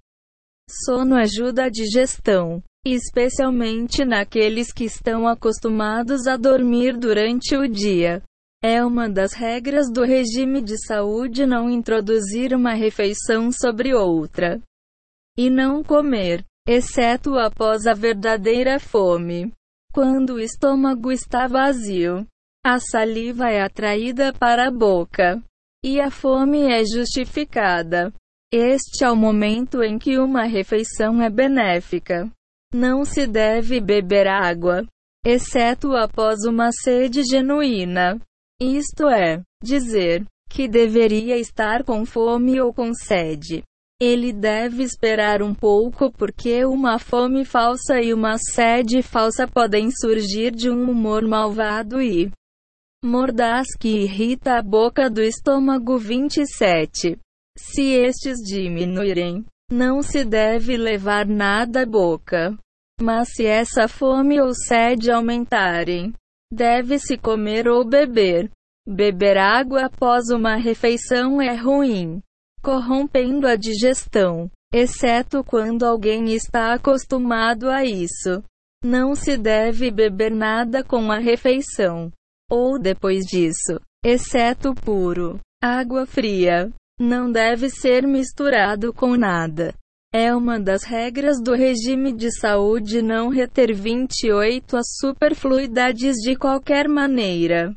sono 0.70 1.16
ajuda 1.16 1.64
a 1.64 1.68
digestão, 1.68 2.62
especialmente 2.86 4.04
naqueles 4.04 4.72
que 4.72 4.84
estão 4.84 5.26
acostumados 5.26 6.28
a 6.28 6.36
dormir 6.36 6.96
durante 6.96 7.56
o 7.56 7.66
dia. 7.66 8.22
É 8.62 8.84
uma 8.84 9.08
das 9.08 9.32
regras 9.32 9.90
do 9.90 10.04
regime 10.04 10.62
de 10.62 10.78
saúde 10.86 11.44
não 11.44 11.68
introduzir 11.68 12.54
uma 12.54 12.74
refeição 12.74 13.50
sobre 13.50 13.92
outra 13.92 14.60
e 15.36 15.50
não 15.50 15.82
comer, 15.82 16.44
exceto 16.66 17.34
após 17.34 17.88
a 17.88 17.92
verdadeira 17.92 18.78
fome. 18.78 19.52
Quando 19.92 20.34
o 20.34 20.40
estômago 20.40 21.12
está 21.12 21.46
vazio, 21.46 22.26
a 22.64 22.78
saliva 22.80 23.50
é 23.50 23.60
atraída 23.60 24.32
para 24.32 24.68
a 24.68 24.70
boca 24.70 25.42
e 25.84 26.00
a 26.00 26.10
fome 26.10 26.62
é 26.62 26.82
justificada. 26.82 28.10
Este 28.50 29.04
é 29.04 29.10
o 29.10 29.16
momento 29.16 29.82
em 29.82 29.98
que 29.98 30.18
uma 30.18 30.44
refeição 30.44 31.20
é 31.20 31.28
benéfica. 31.28 32.30
Não 32.72 33.04
se 33.04 33.26
deve 33.26 33.80
beber 33.80 34.26
água, 34.26 34.86
exceto 35.26 35.94
após 35.94 36.44
uma 36.46 36.70
sede 36.72 37.22
genuína. 37.22 38.18
Isto 38.58 39.08
é, 39.08 39.42
dizer 39.62 40.24
que 40.48 40.66
deveria 40.66 41.36
estar 41.36 41.84
com 41.84 42.06
fome 42.06 42.58
ou 42.58 42.72
com 42.72 42.94
sede. 42.94 43.62
Ele 44.04 44.32
deve 44.32 44.82
esperar 44.82 45.44
um 45.44 45.54
pouco 45.54 46.10
porque 46.10 46.64
uma 46.64 46.98
fome 46.98 47.44
falsa 47.44 48.00
e 48.00 48.12
uma 48.12 48.36
sede 48.36 49.00
falsa 49.00 49.46
podem 49.46 49.92
surgir 49.92 50.50
de 50.50 50.68
um 50.68 50.90
humor 50.90 51.22
malvado 51.22 52.02
e 52.02 52.28
mordaz 53.04 53.68
que 53.78 54.02
irrita 54.02 54.58
a 54.58 54.62
boca 54.62 55.08
do 55.08 55.22
estômago 55.22 55.98
27. 55.98 57.16
Se 57.56 57.82
estes 57.92 58.38
diminuírem, 58.38 59.44
não 59.70 60.02
se 60.02 60.24
deve 60.24 60.76
levar 60.76 61.24
nada 61.24 61.82
à 61.82 61.86
boca. 61.86 62.58
Mas 63.00 63.28
se 63.36 63.46
essa 63.46 63.86
fome 63.86 64.40
ou 64.40 64.52
sede 64.52 65.12
aumentarem, 65.12 66.12
deve-se 66.52 67.16
comer 67.16 67.68
ou 67.68 67.84
beber. 67.84 68.50
Beber 68.84 69.38
água 69.38 69.84
após 69.84 70.28
uma 70.28 70.56
refeição 70.56 71.40
é 71.40 71.54
ruim 71.54 72.20
corrompendo 72.62 73.46
a 73.46 73.56
digestão, 73.56 74.50
exceto 74.72 75.42
quando 75.42 75.84
alguém 75.84 76.32
está 76.32 76.72
acostumado 76.74 77.68
a 77.68 77.84
isso. 77.84 78.42
Não 78.84 79.14
se 79.14 79.36
deve 79.36 79.90
beber 79.90 80.32
nada 80.32 80.82
com 80.82 81.12
a 81.12 81.18
refeição, 81.18 82.10
ou 82.50 82.78
depois 82.78 83.24
disso, 83.24 83.80
exceto 84.04 84.74
puro. 84.74 85.38
Água 85.62 86.06
fria 86.06 86.72
não 86.98 87.30
deve 87.30 87.68
ser 87.70 88.06
misturado 88.06 88.92
com 88.92 89.16
nada. 89.16 89.74
É 90.14 90.34
uma 90.34 90.60
das 90.60 90.82
regras 90.82 91.40
do 91.40 91.54
regime 91.54 92.12
de 92.12 92.30
saúde 92.30 93.00
não 93.00 93.28
reter 93.28 93.72
28 93.74 94.76
as 94.76 94.86
superfluidades 95.00 96.16
de 96.16 96.36
qualquer 96.36 96.86
maneira. 96.86 97.74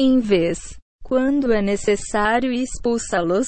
Em 0.00 0.20
vez, 0.20 0.78
quando 1.04 1.52
é 1.52 1.60
necessário 1.60 2.50
expulsá-los, 2.50 3.46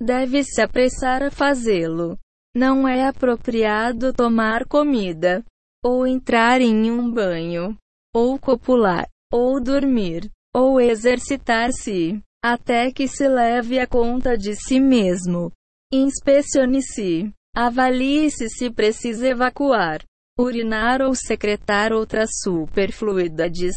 deve 0.00 0.44
se 0.44 0.60
apressar 0.60 1.22
a 1.22 1.30
fazê-lo. 1.30 2.18
Não 2.54 2.86
é 2.88 3.06
apropriado 3.06 4.12
tomar 4.12 4.64
comida, 4.66 5.44
ou 5.84 6.06
entrar 6.06 6.60
em 6.60 6.90
um 6.90 7.10
banho, 7.10 7.76
ou 8.14 8.38
copular, 8.38 9.06
ou 9.32 9.60
dormir, 9.60 10.30
ou 10.54 10.80
exercitar-se, 10.80 12.20
até 12.42 12.90
que 12.90 13.06
se 13.06 13.28
leve 13.28 13.78
a 13.78 13.86
conta 13.86 14.36
de 14.36 14.54
si 14.54 14.80
mesmo. 14.80 15.52
Inspecione-se. 15.92 17.32
Avalie-se 17.54 18.50
se 18.50 18.70
precisa 18.70 19.28
evacuar, 19.28 20.02
urinar 20.38 21.00
ou 21.00 21.14
secretar 21.14 21.90
outras 21.92 22.28
superfluidades. 22.42 23.74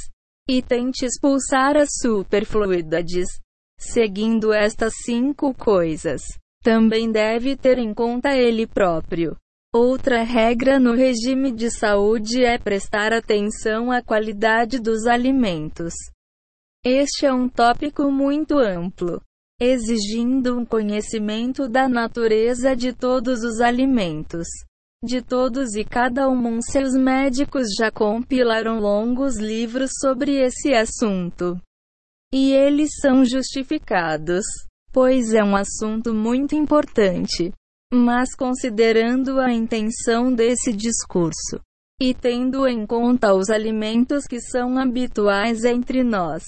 E 0.49 0.61
tente 0.61 1.05
expulsar 1.05 1.77
as 1.77 1.89
superfluidades 2.01 3.27
seguindo 3.79 4.53
estas 4.53 4.93
cinco 5.05 5.53
coisas. 5.53 6.21
Também 6.61 7.09
deve 7.09 7.55
ter 7.55 7.77
em 7.77 7.93
conta 7.93 8.35
ele 8.35 8.67
próprio. 8.67 9.37
Outra 9.73 10.23
regra 10.23 10.79
no 10.79 10.93
regime 10.93 11.51
de 11.51 11.71
saúde 11.71 12.43
é 12.43 12.57
prestar 12.57 13.13
atenção 13.13 13.91
à 13.91 14.01
qualidade 14.01 14.79
dos 14.79 15.05
alimentos. 15.05 15.93
Este 16.83 17.25
é 17.25 17.33
um 17.33 17.47
tópico 17.47 18.11
muito 18.11 18.57
amplo, 18.57 19.21
exigindo 19.61 20.57
um 20.57 20.65
conhecimento 20.65 21.69
da 21.69 21.87
natureza 21.87 22.75
de 22.75 22.93
todos 22.93 23.43
os 23.43 23.61
alimentos. 23.61 24.47
De 25.03 25.21
todos 25.21 25.75
e 25.75 25.85
cada 25.85 26.27
um, 26.27 26.61
seus 26.61 26.93
médicos 26.93 27.67
já 27.77 27.89
compilaram 27.89 28.79
longos 28.79 29.37
livros 29.37 29.91
sobre 30.01 30.35
esse 30.43 30.73
assunto. 30.73 31.57
E 32.33 32.51
eles 32.51 32.91
são 33.01 33.25
justificados, 33.25 34.45
pois 34.91 35.33
é 35.33 35.43
um 35.43 35.55
assunto 35.55 36.13
muito 36.13 36.55
importante. 36.55 37.51
Mas 37.91 38.35
considerando 38.35 39.39
a 39.39 39.51
intenção 39.51 40.31
desse 40.31 40.71
discurso, 40.71 41.59
e 41.99 42.13
tendo 42.13 42.67
em 42.67 42.85
conta 42.85 43.33
os 43.33 43.49
alimentos 43.49 44.25
que 44.25 44.39
são 44.39 44.77
habituais 44.77 45.63
entre 45.63 46.03
nós, 46.03 46.43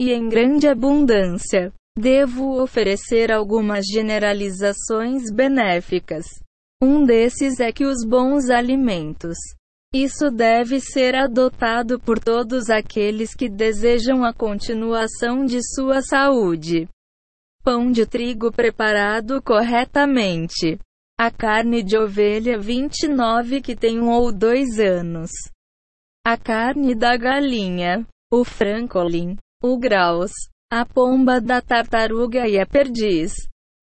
e 0.00 0.12
em 0.12 0.28
grande 0.28 0.66
abundância, 0.66 1.72
devo 1.96 2.60
oferecer 2.60 3.30
algumas 3.30 3.86
generalizações 3.86 5.30
benéficas. 5.32 6.26
Um 6.82 7.04
desses 7.04 7.60
é 7.60 7.70
que 7.70 7.84
os 7.84 8.04
bons 8.04 8.50
alimentos 8.50 9.36
isso 9.92 10.30
deve 10.30 10.78
ser 10.80 11.16
adotado 11.16 11.98
por 11.98 12.20
todos 12.20 12.70
aqueles 12.70 13.34
que 13.34 13.48
desejam 13.48 14.24
a 14.24 14.32
continuação 14.32 15.44
de 15.44 15.58
sua 15.74 16.00
saúde. 16.00 16.88
Pão 17.64 17.90
de 17.90 18.06
trigo 18.06 18.52
preparado 18.52 19.42
corretamente. 19.42 20.78
A 21.18 21.30
carne 21.30 21.82
de 21.82 21.98
ovelha 21.98 22.58
29 22.58 23.60
que 23.60 23.74
tem 23.74 24.00
um 24.00 24.10
ou 24.10 24.32
dois 24.32 24.78
anos. 24.78 25.30
A 26.24 26.36
carne 26.36 26.94
da 26.94 27.16
galinha. 27.16 28.06
O 28.32 28.44
francolin. 28.44 29.36
O 29.60 29.76
graus. 29.76 30.30
A 30.72 30.86
pomba 30.86 31.40
da 31.40 31.60
tartaruga 31.60 32.46
e 32.46 32.60
a 32.60 32.64
perdiz. 32.64 33.32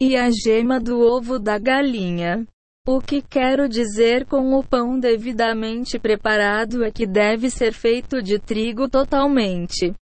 E 0.01 0.15
a 0.15 0.29
gema 0.31 0.79
do 0.79 0.99
ovo 0.99 1.37
da 1.37 1.59
galinha. 1.59 2.47
O 2.89 3.01
que 3.01 3.21
quero 3.21 3.67
dizer 3.67 4.25
com 4.25 4.53
o 4.53 4.63
pão 4.63 4.97
devidamente 4.97 5.99
preparado 5.99 6.85
é 6.85 6.89
que 6.89 7.05
deve 7.05 7.49
ser 7.49 7.73
feito 7.73 8.23
de 8.23 8.39
trigo 8.39 8.87
totalmente. 8.87 9.93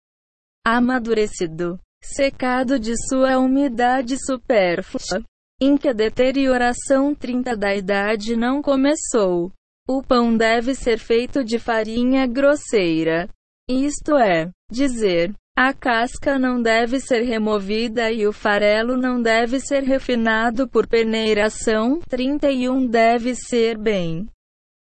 Amadurecido, 0.67 1.81
secado 2.05 2.79
de 2.79 2.93
sua 3.09 3.39
umidade 3.39 4.19
supérflua, 4.23 5.25
em 5.59 5.79
que 5.79 5.89
a 5.89 5.95
deterioração 5.95 7.15
30 7.15 7.57
da 7.57 7.75
idade 7.75 8.37
não 8.37 8.61
começou. 8.61 9.51
O 9.89 10.03
pão 10.03 10.37
deve 10.37 10.75
ser 10.75 10.99
feito 10.99 11.43
de 11.43 11.59
farinha 11.59 12.27
grosseira, 12.27 13.31
isto 13.67 14.15
é, 14.15 14.51
dizer, 14.71 15.33
a 15.57 15.73
casca 15.73 16.37
não 16.37 16.61
deve 16.61 16.99
ser 16.99 17.23
removida 17.23 18.11
e 18.11 18.27
o 18.27 18.33
farelo 18.33 18.97
não 18.97 19.23
deve 19.23 19.61
ser 19.61 19.85
refinado 19.85 20.69
por 20.69 20.87
peneiração. 20.89 22.01
31 22.09 22.89
deve 22.89 23.37
ser 23.37 23.79
bem 23.79 24.27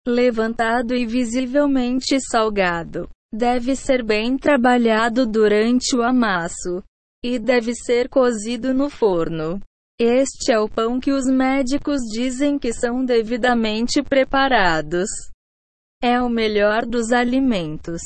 levantado 0.08 0.94
e 0.94 1.04
visivelmente 1.04 2.18
salgado. 2.20 3.06
Deve 3.30 3.76
ser 3.76 4.02
bem 4.02 4.38
trabalhado 4.38 5.26
durante 5.26 5.94
o 5.94 6.02
amasso 6.02 6.82
e 7.22 7.38
deve 7.38 7.74
ser 7.74 8.08
cozido 8.08 8.72
no 8.72 8.88
forno. 8.88 9.60
Este 10.00 10.52
é 10.52 10.58
o 10.58 10.68
pão 10.68 10.98
que 10.98 11.12
os 11.12 11.26
médicos 11.26 12.00
dizem 12.12 12.58
que 12.58 12.72
são 12.72 13.04
devidamente 13.04 14.02
preparados. 14.02 15.08
É 16.02 16.20
o 16.20 16.30
melhor 16.30 16.86
dos 16.86 17.12
alimentos. 17.12 18.00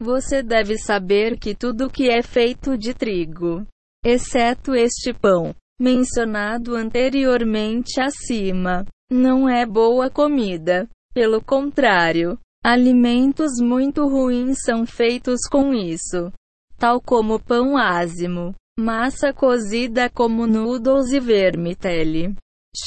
Você 0.00 0.42
deve 0.44 0.78
saber 0.78 1.36
que 1.38 1.56
tudo 1.56 1.90
que 1.90 2.08
é 2.08 2.22
feito 2.22 2.78
de 2.78 2.94
trigo, 2.94 3.66
exceto 4.04 4.74
este 4.74 5.12
pão, 5.12 5.52
mencionado 5.80 6.76
anteriormente 6.76 8.00
acima, 8.00 8.84
não 9.10 9.48
é 9.48 9.66
boa 9.66 10.08
comida. 10.08 10.88
Pelo 11.12 11.42
contrário, 11.42 12.38
alimentos 12.64 13.60
muito 13.60 14.06
ruins 14.06 14.58
são 14.64 14.86
feitos 14.86 15.40
com 15.50 15.74
isso, 15.74 16.32
tal 16.76 17.00
como 17.00 17.42
pão 17.42 17.76
ázimo, 17.76 18.54
massa 18.78 19.32
cozida 19.32 20.08
como 20.08 20.46
noodles 20.46 21.10
e 21.10 21.18
vermicelli, 21.18 22.36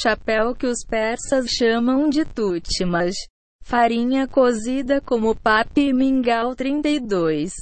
chapéu 0.00 0.54
que 0.54 0.66
os 0.66 0.82
persas 0.86 1.46
chamam 1.50 2.08
de 2.08 2.24
tutmas, 2.24 3.14
farinha 3.62 4.26
cozida 4.26 5.00
como 5.00 5.34
papi 5.34 5.88
e 5.88 5.92
mingau 5.92 6.54
32, 6.54 7.52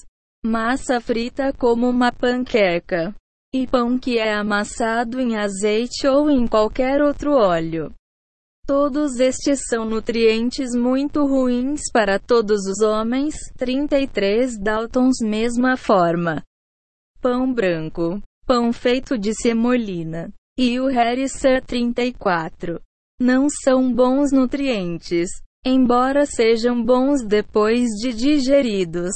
massa 0.45 1.00
frita 1.00 1.52
como 1.52 1.88
uma 1.88 2.11
panqueca, 2.11 3.14
e 3.54 3.66
pão 3.66 3.99
que 3.99 4.19
é 4.19 4.35
amassado 4.35 5.21
em 5.21 5.37
azeite 5.37 6.07
ou 6.07 6.30
em 6.30 6.47
qualquer 6.47 7.02
outro 7.02 7.33
óleo. 7.33 7.92
Todos 8.66 9.19
estes 9.19 9.62
são 9.69 9.85
nutrientes 9.85 10.71
muito 10.76 11.26
ruins 11.26 11.80
para 11.92 12.21
todos 12.21 12.66
os 12.66 12.80
homens. 12.80 13.35
33 13.59 14.57
Daltons 14.61 15.16
mesma 15.21 15.76
forma. 15.76 16.45
Pão 17.21 17.52
branco, 17.52 18.23
pão 18.47 18.73
feito 18.73 19.19
de 19.19 19.35
semolina, 19.35 20.33
e 20.57 20.78
o 20.78 20.87
Harrison 20.87 21.61
34 21.66 22.80
não 23.21 23.49
são 23.50 23.92
bons 23.92 24.30
nutrientes, 24.33 25.28
embora 25.64 26.25
sejam 26.25 26.83
bons 26.83 27.23
depois 27.26 27.88
de 28.00 28.12
digeridos. 28.12 29.12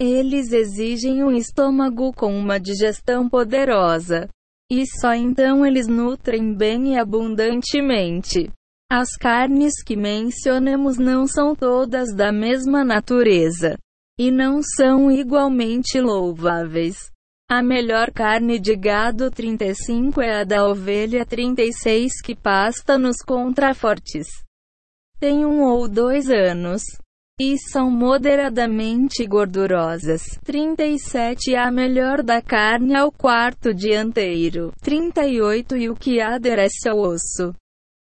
Eles 0.00 0.52
exigem 0.52 1.24
um 1.24 1.32
estômago 1.32 2.12
com 2.12 2.32
uma 2.32 2.58
digestão 2.58 3.28
poderosa. 3.28 4.28
E 4.70 4.84
só 5.00 5.14
então 5.14 5.64
eles 5.64 5.88
nutrem 5.88 6.54
bem 6.54 6.94
e 6.94 6.98
abundantemente. 6.98 8.50
As 8.90 9.08
carnes 9.16 9.82
que 9.82 9.96
mencionamos 9.96 10.98
não 10.98 11.26
são 11.26 11.54
todas 11.54 12.14
da 12.14 12.30
mesma 12.30 12.84
natureza. 12.84 13.76
E 14.18 14.30
não 14.30 14.60
são 14.62 15.10
igualmente 15.10 16.00
louváveis. 16.00 17.10
A 17.50 17.62
melhor 17.62 18.10
carne 18.12 18.58
de 18.58 18.76
gado 18.76 19.30
35 19.30 20.20
é 20.20 20.40
a 20.40 20.44
da 20.44 20.68
ovelha 20.68 21.24
36 21.24 22.20
que 22.20 22.36
pasta 22.36 22.98
nos 22.98 23.16
contrafortes. 23.18 24.26
Tem 25.20 25.44
um 25.44 25.62
ou 25.62 25.88
dois 25.88 26.30
anos. 26.30 26.82
E 27.40 27.56
são 27.56 27.90
moderadamente 27.90 29.24
gordurosas. 29.24 30.22
37 30.44 31.54
A 31.54 31.70
melhor 31.70 32.22
da 32.22 32.42
carne 32.42 32.96
ao 32.96 33.12
quarto 33.12 33.72
dianteiro. 33.72 34.72
38 34.80 35.76
E 35.76 35.88
o 35.88 35.94
que 35.94 36.20
aderece 36.20 36.88
ao 36.88 36.98
osso. 36.98 37.54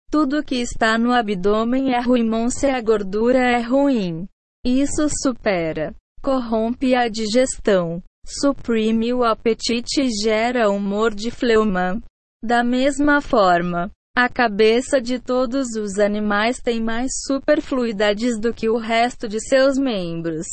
Tudo 0.10 0.44
que 0.44 0.56
está 0.56 0.98
no 0.98 1.12
abdômen 1.12 1.94
é 1.94 2.02
ruim 2.02 2.50
se 2.50 2.68
a 2.68 2.82
gordura 2.82 3.40
é 3.40 3.62
ruim. 3.62 4.26
Isso 4.66 5.08
supera, 5.22 5.94
corrompe 6.22 6.96
a 6.96 7.08
digestão, 7.08 8.02
suprime 8.26 9.14
o 9.14 9.24
apetite 9.24 10.02
e 10.02 10.10
gera 10.24 10.70
humor 10.70 11.14
de 11.14 11.30
fleuma. 11.30 12.02
Da 12.44 12.64
mesma 12.64 13.22
forma, 13.22 13.92
a 14.22 14.28
cabeça 14.28 15.00
de 15.00 15.18
todos 15.18 15.78
os 15.78 15.98
animais 15.98 16.60
tem 16.60 16.84
mais 16.84 17.10
superfluidades 17.26 18.38
do 18.38 18.54
que 18.54 18.68
o 18.68 18.76
resto 18.78 19.30
de 19.30 19.40
seus 19.40 19.78
membros. 19.78 20.46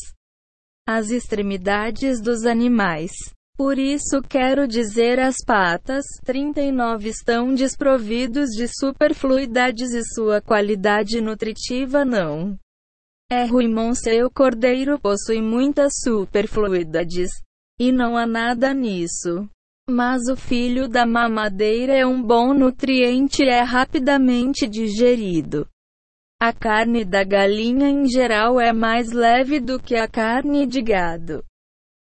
As 0.88 1.10
extremidades 1.10 2.20
dos 2.20 2.46
animais 2.46 3.10
por 3.56 3.76
isso 3.76 4.22
quero 4.22 4.68
dizer 4.68 5.18
as 5.18 5.36
patas 5.44 6.04
39 6.24 7.08
estão 7.08 7.54
desprovidos 7.54 8.50
de 8.50 8.68
superfluidades 8.68 9.92
e 9.92 10.04
sua 10.14 10.40
qualidade 10.40 11.20
nutritiva 11.20 12.04
não. 12.04 12.56
É 13.32 13.46
ruim 13.46 13.74
seu 13.94 14.30
cordeiro 14.30 14.96
possui 15.00 15.42
muitas 15.42 15.94
superfluidades. 16.04 17.30
E 17.80 17.90
não 17.90 18.16
há 18.16 18.26
nada 18.26 18.72
nisso. 18.72 19.48
Mas 19.88 20.22
o 20.28 20.36
filho 20.36 20.88
da 20.88 21.06
mamadeira 21.06 21.94
é 21.94 22.04
um 22.04 22.20
bom 22.20 22.52
nutriente 22.52 23.42
e 23.42 23.48
é 23.48 23.62
rapidamente 23.62 24.66
digerido. 24.66 25.68
A 26.40 26.52
carne 26.52 27.04
da 27.04 27.22
galinha 27.22 27.88
em 27.88 28.06
geral 28.08 28.60
é 28.60 28.72
mais 28.72 29.12
leve 29.12 29.60
do 29.60 29.80
que 29.80 29.94
a 29.94 30.08
carne 30.08 30.66
de 30.66 30.82
gado 30.82 31.42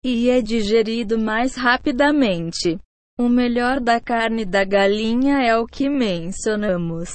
e 0.04 0.30
é 0.30 0.42
digerido 0.42 1.18
mais 1.18 1.56
rapidamente. 1.56 2.78
O 3.18 3.30
melhor 3.30 3.80
da 3.80 4.02
carne 4.02 4.44
da 4.44 4.66
galinha 4.66 5.42
é 5.44 5.58
o 5.58 5.66
que 5.66 5.88
mencionamos. 5.88 7.12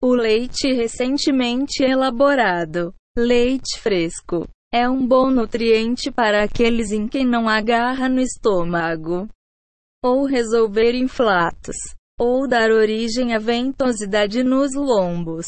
O 0.00 0.14
leite 0.14 0.72
recentemente 0.72 1.82
elaborado, 1.82 2.94
leite 3.16 3.80
fresco, 3.80 4.46
é 4.72 4.88
um 4.88 5.04
bom 5.04 5.30
nutriente 5.30 6.12
para 6.12 6.44
aqueles 6.44 6.92
em 6.92 7.08
quem 7.08 7.26
não 7.26 7.48
agarra 7.48 8.08
no 8.08 8.20
estômago, 8.20 9.26
ou 10.02 10.24
resolver 10.24 10.94
inflatos, 10.94 11.76
ou 12.18 12.46
dar 12.48 12.70
origem 12.70 13.34
à 13.34 13.38
ventosidade 13.38 14.42
nos 14.42 14.74
lombos. 14.74 15.46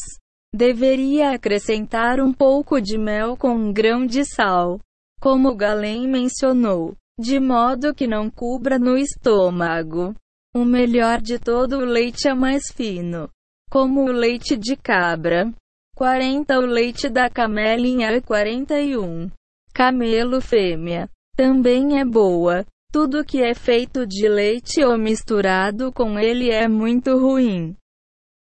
Deveria 0.53 1.31
acrescentar 1.31 2.19
um 2.19 2.33
pouco 2.33 2.81
de 2.81 2.97
mel 2.97 3.37
com 3.37 3.51
um 3.51 3.71
grão 3.71 4.05
de 4.05 4.25
sal 4.25 4.79
como 5.21 5.55
Galen 5.55 6.07
mencionou, 6.07 6.95
de 7.19 7.39
modo 7.39 7.93
que 7.93 8.07
não 8.07 8.27
cubra 8.27 8.79
no 8.79 8.97
estômago. 8.97 10.15
O 10.53 10.65
melhor 10.65 11.21
de 11.21 11.37
todo 11.37 11.77
o 11.77 11.85
leite 11.85 12.27
é 12.27 12.33
mais 12.33 12.63
fino, 12.73 13.29
como 13.69 14.01
o 14.01 14.11
leite 14.11 14.57
de 14.57 14.75
cabra. 14.75 15.53
40 15.95 16.57
O 16.57 16.65
leite 16.65 17.07
da 17.07 17.29
camelinha 17.29 18.19
41. 18.19 19.29
Camelo 19.71 20.41
fêmea. 20.41 21.07
Também 21.37 21.99
é 21.99 22.03
boa. 22.03 22.65
Tudo 22.91 23.23
que 23.23 23.41
é 23.41 23.53
feito 23.53 24.05
de 24.05 24.27
leite 24.27 24.83
ou 24.83 24.97
misturado 24.97 25.93
com 25.93 26.19
ele 26.19 26.49
é 26.49 26.67
muito 26.67 27.17
ruim. 27.17 27.73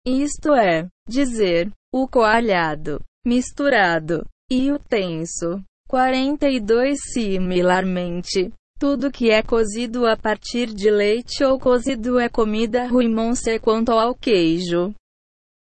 Isto 0.05 0.53
é, 0.55 0.89
dizer, 1.09 1.71
o 1.93 2.09
coalhado, 2.09 3.01
misturado, 3.25 4.27
e 4.51 4.73
o 4.73 4.79
tenso. 4.79 5.63
42 5.89 6.99
Similarmente, 7.13 8.53
tudo 8.79 9.11
que 9.11 9.31
é 9.31 9.43
cozido 9.43 10.07
a 10.07 10.17
partir 10.17 10.67
de 10.73 10.91
leite 10.91 11.45
ou 11.45 11.59
cozido 11.59 12.19
é 12.19 12.29
comida 12.29 12.89
ruim-se 12.89 13.59
quanto 13.61 13.93
ao 13.93 14.15
queijo. 14.15 14.95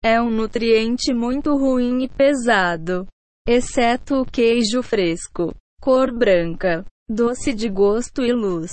É 0.03 0.21
um 0.21 0.29
nutriente 0.29 1.13
muito 1.13 1.55
ruim 1.55 2.03
e 2.03 2.09
pesado, 2.09 3.07
exceto 3.47 4.21
o 4.21 4.25
queijo 4.25 4.83
fresco, 4.83 5.55
cor 5.81 6.11
branca, 6.11 6.85
doce 7.09 7.53
de 7.53 7.69
gosto 7.69 8.23
e 8.23 8.33
luz. 8.33 8.71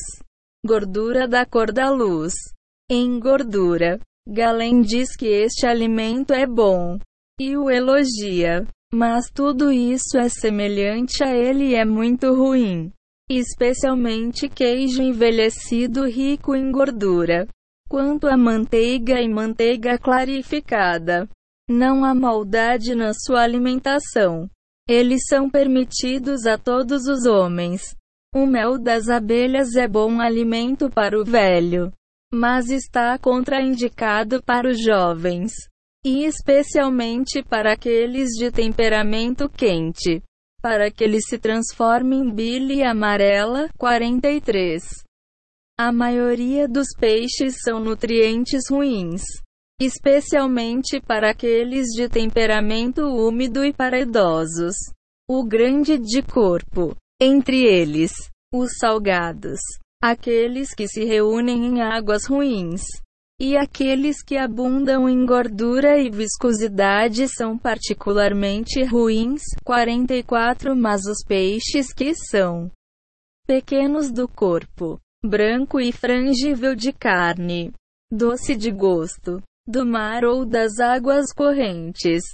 Gordura 0.64 1.28
da 1.28 1.44
cor 1.44 1.72
da 1.72 1.90
luz. 1.90 2.32
Em 2.90 3.18
gordura, 3.18 4.00
Galen 4.26 4.80
diz 4.80 5.14
que 5.16 5.26
este 5.26 5.66
alimento 5.66 6.32
é 6.32 6.46
bom 6.46 6.98
e 7.40 7.56
o 7.56 7.70
elogia. 7.70 8.66
Mas 8.94 9.30
tudo 9.32 9.72
isso 9.72 10.18
é 10.18 10.28
semelhante 10.28 11.24
a 11.24 11.34
ele 11.34 11.70
e 11.70 11.74
é 11.74 11.84
muito 11.84 12.34
ruim. 12.34 12.92
Especialmente 13.30 14.48
queijo 14.48 15.02
envelhecido 15.02 16.06
rico 16.06 16.54
em 16.54 16.70
gordura. 16.70 17.48
Quanto 17.88 18.26
a 18.26 18.36
manteiga 18.36 19.20
e 19.20 19.28
manteiga 19.28 19.98
clarificada, 19.98 21.28
não 21.68 22.04
há 22.04 22.14
maldade 22.14 22.94
na 22.94 23.12
sua 23.14 23.42
alimentação. 23.42 24.48
Eles 24.88 25.22
são 25.26 25.48
permitidos 25.48 26.46
a 26.46 26.58
todos 26.58 27.06
os 27.06 27.24
homens. 27.24 27.94
O 28.34 28.46
mel 28.46 28.78
das 28.78 29.10
abelhas 29.10 29.76
é 29.76 29.86
bom 29.86 30.18
alimento 30.18 30.88
para 30.88 31.20
o 31.20 31.24
velho, 31.24 31.92
mas 32.32 32.70
está 32.70 33.18
contraindicado 33.18 34.42
para 34.42 34.70
os 34.70 34.82
jovens 34.82 35.52
e 36.02 36.24
especialmente 36.24 37.42
para 37.42 37.74
aqueles 37.74 38.30
de 38.30 38.50
temperamento 38.50 39.50
quente, 39.50 40.22
para 40.62 40.90
que 40.90 41.04
ele 41.04 41.20
se 41.20 41.38
transforme 41.38 42.16
em 42.16 42.30
bile 42.34 42.82
amarela. 42.82 43.68
43. 43.78 44.82
A 45.78 45.92
maioria 45.92 46.66
dos 46.66 46.88
peixes 46.98 47.56
são 47.62 47.80
nutrientes 47.80 48.62
ruins, 48.70 49.22
especialmente 49.78 51.00
para 51.00 51.30
aqueles 51.32 51.88
de 51.88 52.08
temperamento 52.08 53.02
úmido 53.02 53.62
e 53.62 53.74
para 53.74 54.00
idosos. 54.00 54.74
O 55.28 55.44
grande 55.44 55.98
de 55.98 56.22
corpo, 56.22 56.96
entre 57.24 57.62
eles, 57.62 58.10
os 58.52 58.72
salgados, 58.80 59.60
aqueles 60.02 60.74
que 60.74 60.88
se 60.88 61.04
reúnem 61.04 61.66
em 61.66 61.80
águas 61.80 62.26
ruins, 62.26 62.82
e 63.40 63.56
aqueles 63.56 64.20
que 64.24 64.36
abundam 64.36 65.08
em 65.08 65.24
gordura 65.24 66.00
e 66.00 66.10
viscosidade 66.10 67.28
são 67.28 67.56
particularmente 67.56 68.82
ruins. 68.82 69.40
44 69.64 70.74
Mas 70.74 71.02
os 71.06 71.24
peixes 71.24 71.92
que 71.92 72.12
são 72.12 72.68
pequenos 73.46 74.10
do 74.10 74.26
corpo, 74.26 74.98
branco 75.24 75.80
e 75.80 75.92
frangível 75.92 76.74
de 76.74 76.92
carne, 76.92 77.72
doce 78.10 78.56
de 78.56 78.72
gosto, 78.72 79.40
do 79.64 79.86
mar 79.86 80.24
ou 80.24 80.44
das 80.44 80.80
águas 80.80 81.32
correntes, 81.32 82.24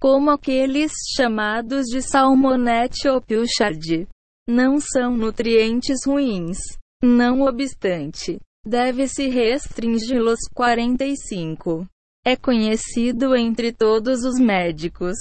como 0.00 0.30
aqueles 0.30 0.92
chamados 1.16 1.86
de 1.86 2.00
salmonete 2.00 3.08
ou 3.08 3.20
pilchard. 3.20 4.06
Não 4.48 4.78
são 4.78 5.16
nutrientes 5.16 6.06
ruins. 6.06 6.58
Não 7.02 7.42
obstante, 7.42 8.38
deve-se 8.64 9.28
restringi-los. 9.28 10.38
45. 10.54 11.86
É 12.24 12.36
conhecido 12.36 13.36
entre 13.36 13.72
todos 13.72 14.24
os 14.24 14.38
médicos 14.38 15.16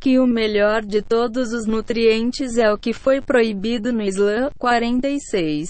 que 0.00 0.18
o 0.18 0.26
melhor 0.26 0.84
de 0.84 1.00
todos 1.00 1.52
os 1.52 1.66
nutrientes 1.66 2.58
é 2.58 2.70
o 2.70 2.76
que 2.76 2.92
foi 2.92 3.20
proibido 3.20 3.92
no 3.92 4.02
Islã. 4.02 4.50
46. 4.58 5.68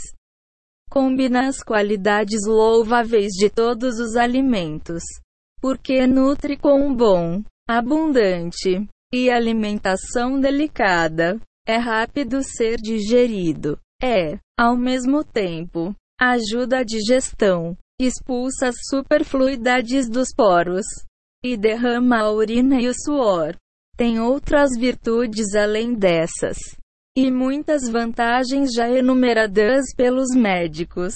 Combina 0.91 1.47
as 1.47 1.63
qualidades 1.63 2.47
louváveis 2.47 3.33
de 3.33 3.51
todos 3.51 3.99
os 3.99 4.17
alimentos, 4.17 5.03
porque 5.61 6.07
nutre 6.07 6.57
com 6.57 6.87
um 6.87 6.95
bom, 6.95 7.43
abundante 7.69 8.87
e 9.13 9.31
alimentação 9.31 10.41
delicada. 10.41 11.39
É 11.67 11.77
rápido 11.77 12.43
ser 12.43 12.77
digerido. 12.77 13.79
É, 14.03 14.39
ao 14.59 14.77
mesmo 14.77 15.25
tempo, 15.25 15.95
ajuda 16.21 16.79
a 16.79 16.85
digestão 16.85 17.77
expulsa 18.01 18.69
as 18.69 18.77
superfluidades 18.89 20.09
dos 20.09 20.29
poros 20.35 20.85
e 21.45 21.57
derrama 21.57 22.19
a 22.19 22.31
urina 22.31 22.81
e 22.81 22.89
o 22.89 22.95
suor. 22.95 23.57
Tem 23.97 24.19
outras 24.19 24.71
virtudes 24.77 25.55
além 25.55 25.95
dessas 25.95 26.59
e 27.17 27.31
muitas 27.31 27.89
vantagens 27.89 28.71
já 28.75 28.89
enumeradas 28.91 29.85
pelos 29.97 30.35
médicos. 30.35 31.15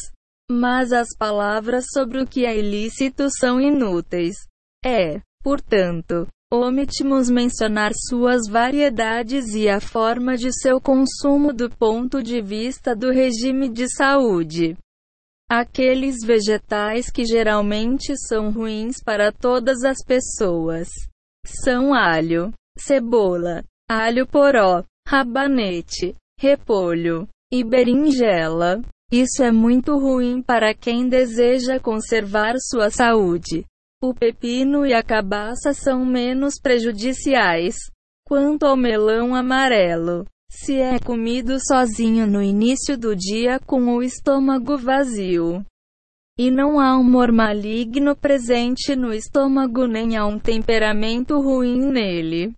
Mas 0.51 0.93
as 0.93 1.09
palavras 1.19 1.85
sobre 1.93 2.23
o 2.23 2.27
que 2.27 2.47
é 2.47 2.57
ilícito 2.57 3.29
são 3.39 3.61
inúteis. 3.61 4.35
É, 4.85 5.21
portanto, 5.43 6.27
omitimos 6.51 7.29
mencionar 7.29 7.93
suas 7.95 8.49
variedades 8.49 9.55
e 9.55 9.69
a 9.69 9.81
forma 9.81 10.37
de 10.37 10.51
seu 10.53 10.81
consumo 10.81 11.53
do 11.53 11.69
ponto 11.69 12.23
de 12.23 12.41
vista 12.41 12.97
do 12.97 13.11
regime 13.11 13.69
de 13.69 13.89
saúde. 13.89 14.77
Aqueles 15.51 16.17
vegetais 16.25 17.11
que 17.11 17.25
geralmente 17.25 18.15
são 18.27 18.51
ruins 18.51 19.03
para 19.03 19.33
todas 19.33 19.83
as 19.83 19.99
pessoas 20.05 20.89
são 21.65 21.95
alho, 21.95 22.53
cebola, 22.79 23.65
alho 23.89 24.27
poró, 24.27 24.85
rabanete, 25.07 26.15
repolho 26.39 27.27
e 27.51 27.65
berinjela. 27.65 28.83
Isso 29.11 29.43
é 29.43 29.51
muito 29.51 29.97
ruim 29.97 30.43
para 30.43 30.75
quem 30.75 31.09
deseja 31.09 31.81
conservar 31.81 32.57
sua 32.59 32.91
saúde. 32.91 33.65
O 34.01 34.15
pepino 34.15 34.87
e 34.87 34.95
a 34.95 35.03
cabaça 35.03 35.75
são 35.75 36.07
menos 36.07 36.55
prejudiciais. 36.63 37.75
Quanto 38.25 38.65
ao 38.65 38.77
melão 38.77 39.35
amarelo, 39.35 40.25
se 40.49 40.77
é 40.77 41.01
comido 41.01 41.59
sozinho 41.59 42.25
no 42.25 42.41
início 42.41 42.97
do 42.97 43.17
dia 43.17 43.59
com 43.59 43.97
o 43.97 44.03
estômago 44.03 44.79
vazio. 44.79 45.65
E 46.39 46.49
não 46.49 46.79
há 46.79 46.97
humor 46.97 47.33
maligno 47.33 48.15
presente 48.15 48.95
no 48.95 49.13
estômago 49.13 49.89
nem 49.89 50.17
há 50.17 50.25
um 50.25 50.39
temperamento 50.39 51.41
ruim 51.41 51.91
nele. 51.91 52.55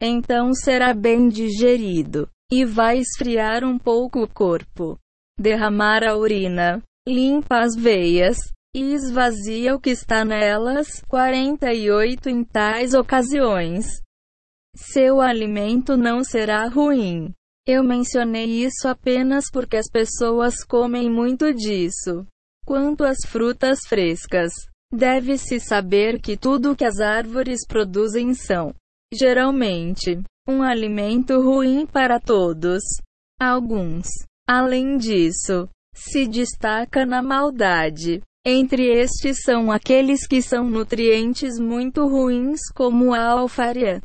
Então 0.00 0.54
será 0.54 0.94
bem 0.94 1.28
digerido. 1.28 2.30
E 2.50 2.64
vai 2.64 2.98
esfriar 2.98 3.62
um 3.62 3.78
pouco 3.78 4.22
o 4.22 4.28
corpo. 4.28 4.98
Derramar 5.38 6.02
a 6.02 6.16
urina. 6.16 6.82
Limpa 7.06 7.58
as 7.60 7.76
veias. 7.76 8.38
E 8.74 8.94
esvazia 8.94 9.74
o 9.74 9.80
que 9.80 9.90
está 9.90 10.24
nelas. 10.24 11.02
48 11.08 12.30
Em 12.30 12.42
tais 12.42 12.94
ocasiões, 12.94 14.00
seu 14.74 15.20
alimento 15.20 15.96
não 15.96 16.24
será 16.24 16.66
ruim. 16.66 17.34
Eu 17.66 17.84
mencionei 17.84 18.64
isso 18.64 18.88
apenas 18.88 19.44
porque 19.52 19.76
as 19.76 19.88
pessoas 19.90 20.64
comem 20.64 21.10
muito 21.10 21.52
disso. 21.52 22.26
Quanto 22.64 23.04
às 23.04 23.18
frutas 23.26 23.80
frescas, 23.86 24.52
deve-se 24.90 25.60
saber 25.60 26.20
que 26.20 26.36
tudo 26.36 26.74
que 26.74 26.84
as 26.84 26.98
árvores 26.98 27.66
produzem 27.66 28.34
são, 28.34 28.74
geralmente, 29.12 30.22
um 30.48 30.62
alimento 30.62 31.40
ruim 31.42 31.86
para 31.86 32.18
todos. 32.18 32.82
Alguns, 33.38 34.06
além 34.48 34.96
disso, 34.96 35.68
se 35.94 36.26
destaca 36.26 37.04
na 37.04 37.22
maldade. 37.22 38.22
Entre 38.44 38.90
estes 38.90 39.42
são 39.44 39.70
aqueles 39.70 40.26
que 40.26 40.42
são 40.42 40.68
nutrientes 40.68 41.60
muito 41.60 42.06
ruins, 42.08 42.60
como 42.74 43.14
a 43.14 43.24
alfaria, 43.24 44.02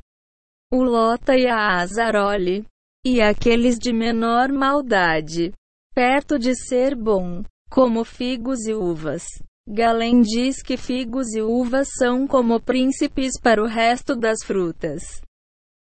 o 0.71 0.83
Lota 0.83 1.35
e 1.35 1.47
a 1.47 1.79
Azarole, 1.79 2.65
e 3.03 3.19
aqueles 3.19 3.79
de 3.79 3.91
menor 3.91 4.51
maldade, 4.51 5.53
perto 5.95 6.37
de 6.37 6.53
ser 6.55 6.93
bom, 6.93 7.41
como 7.69 8.03
figos 8.03 8.67
e 8.67 8.73
uvas. 8.73 9.23
Galém 9.67 10.21
diz 10.21 10.61
que 10.61 10.77
figos 10.77 11.33
e 11.33 11.41
uvas 11.41 11.89
são 11.97 12.27
como 12.27 12.61
príncipes 12.61 13.39
para 13.41 13.61
o 13.61 13.65
resto 13.65 14.15
das 14.15 14.43
frutas, 14.43 15.21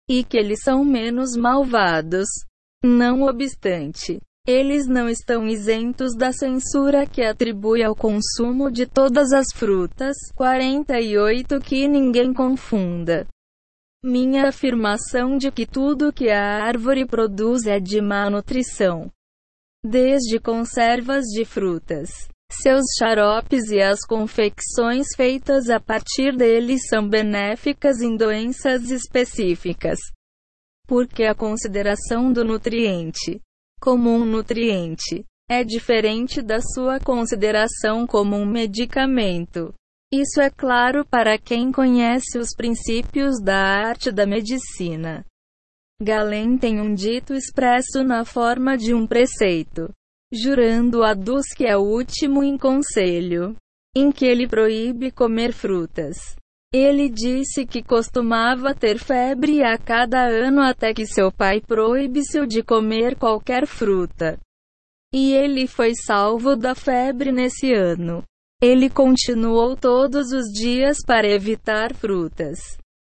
e 0.08 0.24
que 0.24 0.36
eles 0.36 0.60
são 0.62 0.84
menos 0.84 1.36
malvados. 1.36 2.26
Não 2.82 3.22
obstante, 3.22 4.20
eles 4.46 4.86
não 4.86 5.08
estão 5.08 5.46
isentos 5.46 6.16
da 6.16 6.32
censura 6.32 7.06
que 7.06 7.22
atribui 7.22 7.82
ao 7.82 7.94
consumo 7.94 8.70
de 8.70 8.86
todas 8.86 9.32
as 9.32 9.46
frutas. 9.54 10.16
48 10.34 11.60
Que 11.60 11.86
ninguém 11.86 12.32
confunda 12.32 13.26
minha 14.02 14.48
afirmação 14.48 15.36
de 15.36 15.50
que 15.52 15.66
tudo 15.66 16.10
que 16.10 16.30
a 16.30 16.64
árvore 16.64 17.04
produz 17.04 17.66
é 17.66 17.78
de 17.78 18.00
má 18.00 18.30
nutrição. 18.30 19.12
Desde 19.84 20.40
conservas 20.40 21.26
de 21.26 21.44
frutas, 21.44 22.08
seus 22.50 22.82
xaropes 22.98 23.70
e 23.70 23.78
as 23.78 24.00
confecções 24.06 25.06
feitas 25.14 25.68
a 25.68 25.78
partir 25.78 26.34
deles 26.34 26.88
são 26.88 27.06
benéficas 27.06 28.00
em 28.00 28.16
doenças 28.16 28.90
específicas. 28.90 29.98
Porque 30.86 31.24
a 31.24 31.34
consideração 31.34 32.32
do 32.32 32.42
nutriente 32.42 33.38
como 33.80 34.10
um 34.10 34.24
nutriente 34.24 35.24
é 35.50 35.64
diferente 35.64 36.40
da 36.40 36.60
sua 36.60 37.00
consideração 37.00 38.06
como 38.06 38.36
um 38.36 38.46
medicamento. 38.46 39.74
Isso 40.12 40.40
é 40.40 40.50
claro 40.50 41.04
para 41.04 41.38
quem 41.38 41.72
conhece 41.72 42.38
os 42.38 42.54
princípios 42.54 43.40
da 43.42 43.56
arte 43.56 44.12
da 44.12 44.26
medicina. 44.26 45.24
Galém 46.00 46.56
tem 46.56 46.80
um 46.80 46.94
dito 46.94 47.34
expresso 47.34 48.04
na 48.04 48.24
forma 48.24 48.76
de 48.76 48.94
um 48.94 49.06
preceito, 49.06 49.90
jurando 50.32 51.02
a 51.02 51.14
dos 51.14 51.46
que 51.48 51.66
é 51.66 51.76
o 51.76 51.82
último 51.82 52.44
em 52.44 52.56
conselho, 52.56 53.56
em 53.96 54.12
que 54.12 54.24
ele 54.24 54.46
proíbe 54.46 55.10
comer 55.10 55.52
frutas. 55.52 56.36
Ele 56.72 57.08
disse 57.08 57.66
que 57.66 57.82
costumava 57.82 58.72
ter 58.72 58.96
febre 58.98 59.62
a 59.64 59.76
cada 59.76 60.24
ano 60.24 60.60
até 60.60 60.94
que 60.94 61.04
seu 61.04 61.32
pai 61.32 61.60
proíbe-se 61.60 62.46
de 62.46 62.62
comer 62.62 63.16
qualquer 63.16 63.66
fruta. 63.66 64.38
E 65.12 65.32
ele 65.32 65.66
foi 65.66 65.92
salvo 65.96 66.54
da 66.54 66.76
febre 66.76 67.32
nesse 67.32 67.72
ano. 67.72 68.22
Ele 68.62 68.88
continuou 68.88 69.74
todos 69.76 70.30
os 70.30 70.46
dias 70.52 70.98
para 71.04 71.26
evitar 71.26 71.92
frutas. 71.92 72.60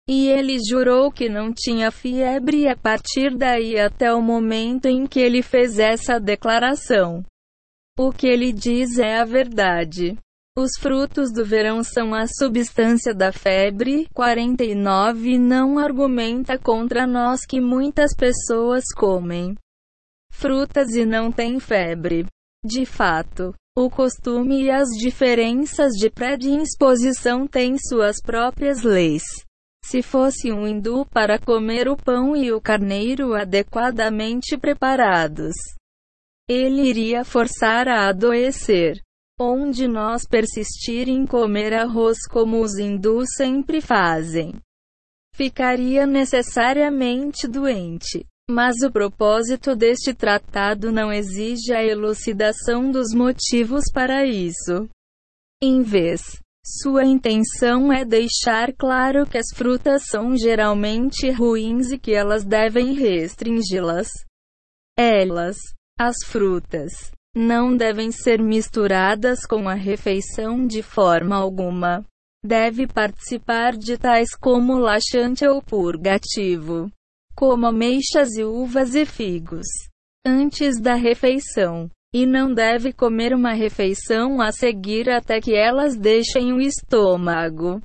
E 0.10 0.28
ele 0.28 0.58
jurou 0.68 1.12
que 1.12 1.30
não 1.30 1.54
tinha 1.54 1.92
febre 1.92 2.68
a 2.68 2.76
partir 2.76 3.38
daí 3.38 3.78
até 3.78 4.12
o 4.12 4.22
momento 4.22 4.88
em 4.88 5.06
que 5.06 5.20
ele 5.20 5.44
fez 5.44 5.78
essa 5.78 6.20
declaração. 6.20 7.24
O 8.00 8.12
que 8.12 8.26
ele 8.26 8.52
diz 8.52 8.98
é 8.98 9.20
a 9.20 9.26
verdade. 9.26 10.18
Os 10.58 10.72
frutos 10.78 11.32
do 11.32 11.46
verão 11.46 11.82
são 11.82 12.14
a 12.14 12.28
substância 12.28 13.14
da 13.14 13.32
febre. 13.32 14.06
49 14.14 15.38
Não 15.38 15.80
argumenta 15.80 16.58
contra 16.58 17.08
nós 17.08 17.46
que 17.46 17.62
muitas 17.62 18.14
pessoas 18.14 18.84
comem 18.94 19.56
frutas 20.30 20.90
e 20.94 21.06
não 21.06 21.32
têm 21.32 21.60
febre. 21.60 22.26
De 22.66 22.86
fato, 22.86 23.54
o 23.78 23.90
costume 23.90 24.64
e 24.64 24.70
as 24.70 24.90
diferenças 24.90 25.94
de 25.94 26.10
predisposição 26.10 27.48
têm 27.48 27.78
suas 27.78 28.22
próprias 28.22 28.84
leis. 28.84 29.24
Se 29.86 30.02
fosse 30.02 30.52
um 30.52 30.68
hindu 30.68 31.06
para 31.06 31.40
comer 31.40 31.88
o 31.88 31.96
pão 31.96 32.36
e 32.36 32.52
o 32.52 32.60
carneiro 32.60 33.34
adequadamente 33.34 34.58
preparados, 34.58 35.56
ele 36.48 36.82
iria 36.90 37.24
forçar 37.24 37.88
a 37.88 38.10
adoecer. 38.10 39.02
Onde 39.44 39.88
nós 39.88 40.24
persistir 40.24 41.10
em 41.10 41.26
comer 41.26 41.74
arroz 41.74 42.28
como 42.30 42.62
os 42.62 42.78
hindus 42.78 43.26
sempre 43.36 43.82
fazem, 43.82 44.54
ficaria 45.34 46.06
necessariamente 46.06 47.48
doente. 47.48 48.24
Mas 48.48 48.84
o 48.84 48.92
propósito 48.92 49.76
deste 49.76 50.14
tratado 50.14 50.92
não 50.92 51.12
exige 51.12 51.74
a 51.74 51.84
elucidação 51.84 52.92
dos 52.92 53.16
motivos 53.16 53.86
para 53.92 54.28
isso. 54.28 54.88
Em 55.60 55.82
vez 55.82 56.22
Sua 56.64 57.04
intenção 57.04 57.92
é 57.92 58.06
deixar 58.06 58.72
claro 58.74 59.28
que 59.28 59.40
as 59.40 59.48
frutas 59.56 60.04
são 60.06 60.38
geralmente 60.38 61.32
ruins 61.32 61.92
e 61.92 61.98
que 61.98 62.14
elas 62.14 62.46
devem 62.46 62.94
restringi-las. 62.94 64.10
Elas, 64.96 65.58
as 65.98 66.18
frutas, 66.24 66.92
não 67.36 67.76
devem 67.76 68.12
ser 68.12 68.42
misturadas 68.42 69.46
com 69.46 69.70
a 69.70 69.74
refeição 69.74 70.66
de 70.66 70.82
forma 70.82 71.36
alguma. 71.36 72.06
Deve 72.44 72.88
participar 72.88 73.78
de 73.78 73.98
tais 73.98 74.36
como 74.36 74.78
laxante 74.78 75.46
ou 75.46 75.62
purgativo, 75.62 76.92
como 77.36 77.68
ameixas 77.68 78.36
e 78.36 78.44
uvas 78.44 78.96
e 78.96 79.06
figos, 79.06 79.68
antes 80.26 80.80
da 80.80 80.96
refeição. 80.96 81.90
E 82.14 82.26
não 82.26 82.54
deve 82.54 82.92
comer 82.92 83.34
uma 83.34 83.54
refeição 83.54 84.42
a 84.42 84.52
seguir 84.52 85.10
até 85.10 85.40
que 85.40 85.56
elas 85.56 85.96
deixem 85.96 86.52
o 86.52 86.60
estômago. 86.60 87.82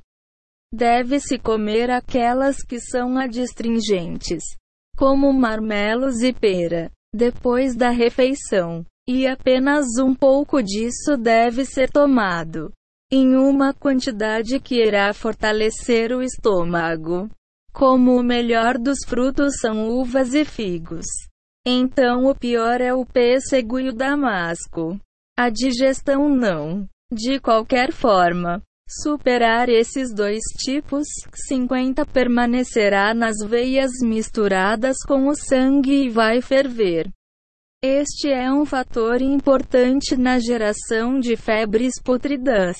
Deve-se 0.73 1.39
comer 1.39 1.89
aquelas 1.89 2.61
que 2.61 2.77
são 2.77 3.17
adstringentes, 3.17 4.43
como 4.97 5.31
marmelos 5.31 6.21
e 6.21 6.33
pera, 6.33 6.91
depois 7.15 7.73
da 7.73 7.89
refeição. 7.89 8.85
E 9.09 9.25
apenas 9.25 9.85
um 9.99 10.13
pouco 10.13 10.61
disso 10.61 11.15
deve 11.17 11.63
ser 11.63 11.89
tomado, 11.89 12.73
em 13.09 13.37
uma 13.37 13.73
quantidade 13.73 14.59
que 14.59 14.83
irá 14.83 15.13
fortalecer 15.13 16.11
o 16.11 16.21
estômago. 16.21 17.29
Como 17.71 18.17
o 18.17 18.23
melhor 18.23 18.77
dos 18.77 18.97
frutos 19.07 19.59
são 19.61 19.87
uvas 19.87 20.33
e 20.33 20.43
figos. 20.43 21.05
Então 21.65 22.25
o 22.25 22.35
pior 22.35 22.81
é 22.81 22.93
o 22.93 23.05
pêssego 23.05 23.79
e 23.79 23.89
o 23.89 23.93
damasco. 23.93 24.99
A 25.37 25.49
digestão 25.49 26.27
não. 26.27 26.87
De 27.09 27.39
qualquer 27.39 27.93
forma, 27.93 28.61
superar 28.89 29.69
esses 29.69 30.13
dois 30.13 30.41
tipos, 30.57 31.05
50 31.47 32.05
permanecerá 32.05 33.13
nas 33.13 33.37
veias 33.47 33.91
misturadas 34.01 34.97
com 35.07 35.27
o 35.27 35.35
sangue 35.35 36.07
e 36.07 36.09
vai 36.09 36.41
ferver. 36.41 37.09
Este 37.83 38.31
é 38.31 38.51
um 38.51 38.65
fator 38.65 39.21
importante 39.21 40.17
na 40.17 40.39
geração 40.39 41.19
de 41.19 41.35
febres 41.35 42.01
putridas. 42.03 42.77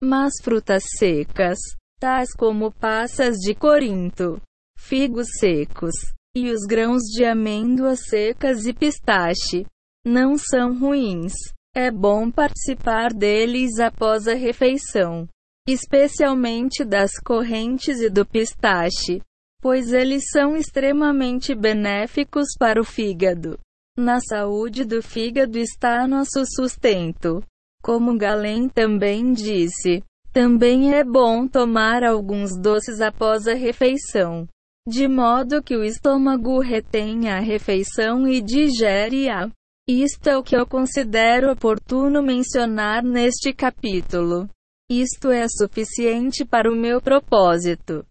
Mas 0.00 0.34
frutas 0.40 0.84
secas, 0.98 1.58
tais 1.98 2.32
como 2.32 2.70
passas 2.70 3.38
de 3.38 3.56
Corinto, 3.56 4.40
figos 4.78 5.26
secos, 5.40 5.94
e 6.36 6.52
os 6.52 6.60
grãos 6.64 7.02
de 7.02 7.24
amêndoas 7.24 8.06
secas 8.08 8.66
e 8.66 8.72
pistache 8.72 9.66
não 10.06 10.38
são 10.38 10.78
ruins. 10.78 11.32
É 11.74 11.90
bom 11.90 12.30
participar 12.30 13.12
deles 13.12 13.80
após 13.80 14.28
a 14.28 14.34
refeição, 14.34 15.28
especialmente 15.68 16.84
das 16.84 17.18
correntes 17.18 18.00
e 18.00 18.08
do 18.08 18.24
pistache, 18.24 19.20
pois 19.60 19.92
eles 19.92 20.22
são 20.30 20.56
extremamente 20.56 21.52
benéficos 21.52 22.46
para 22.56 22.80
o 22.80 22.84
fígado. 22.84 23.58
Na 23.96 24.20
saúde 24.20 24.84
do 24.84 25.02
fígado 25.02 25.58
está 25.58 26.06
nosso 26.06 26.44
sustento. 26.44 27.42
Como 27.82 28.16
Galen 28.16 28.68
também 28.68 29.32
disse, 29.32 30.02
também 30.32 30.94
é 30.94 31.02
bom 31.02 31.48
tomar 31.48 32.04
alguns 32.04 32.50
doces 32.60 33.00
após 33.00 33.46
a 33.46 33.54
refeição 33.54 34.46
de 34.86 35.08
modo 35.08 35.62
que 35.62 35.76
o 35.76 35.82
estômago 35.82 36.60
retenha 36.60 37.36
a 37.36 37.40
refeição 37.40 38.28
e 38.28 38.40
digere-a. 38.40 39.50
Isto 39.88 40.28
é 40.28 40.38
o 40.38 40.44
que 40.44 40.56
eu 40.56 40.64
considero 40.64 41.50
oportuno 41.50 42.22
mencionar 42.22 43.02
neste 43.02 43.52
capítulo. 43.52 44.48
Isto 44.88 45.30
é 45.30 45.46
suficiente 45.48 46.44
para 46.44 46.70
o 46.70 46.76
meu 46.76 47.00
propósito. 47.00 48.06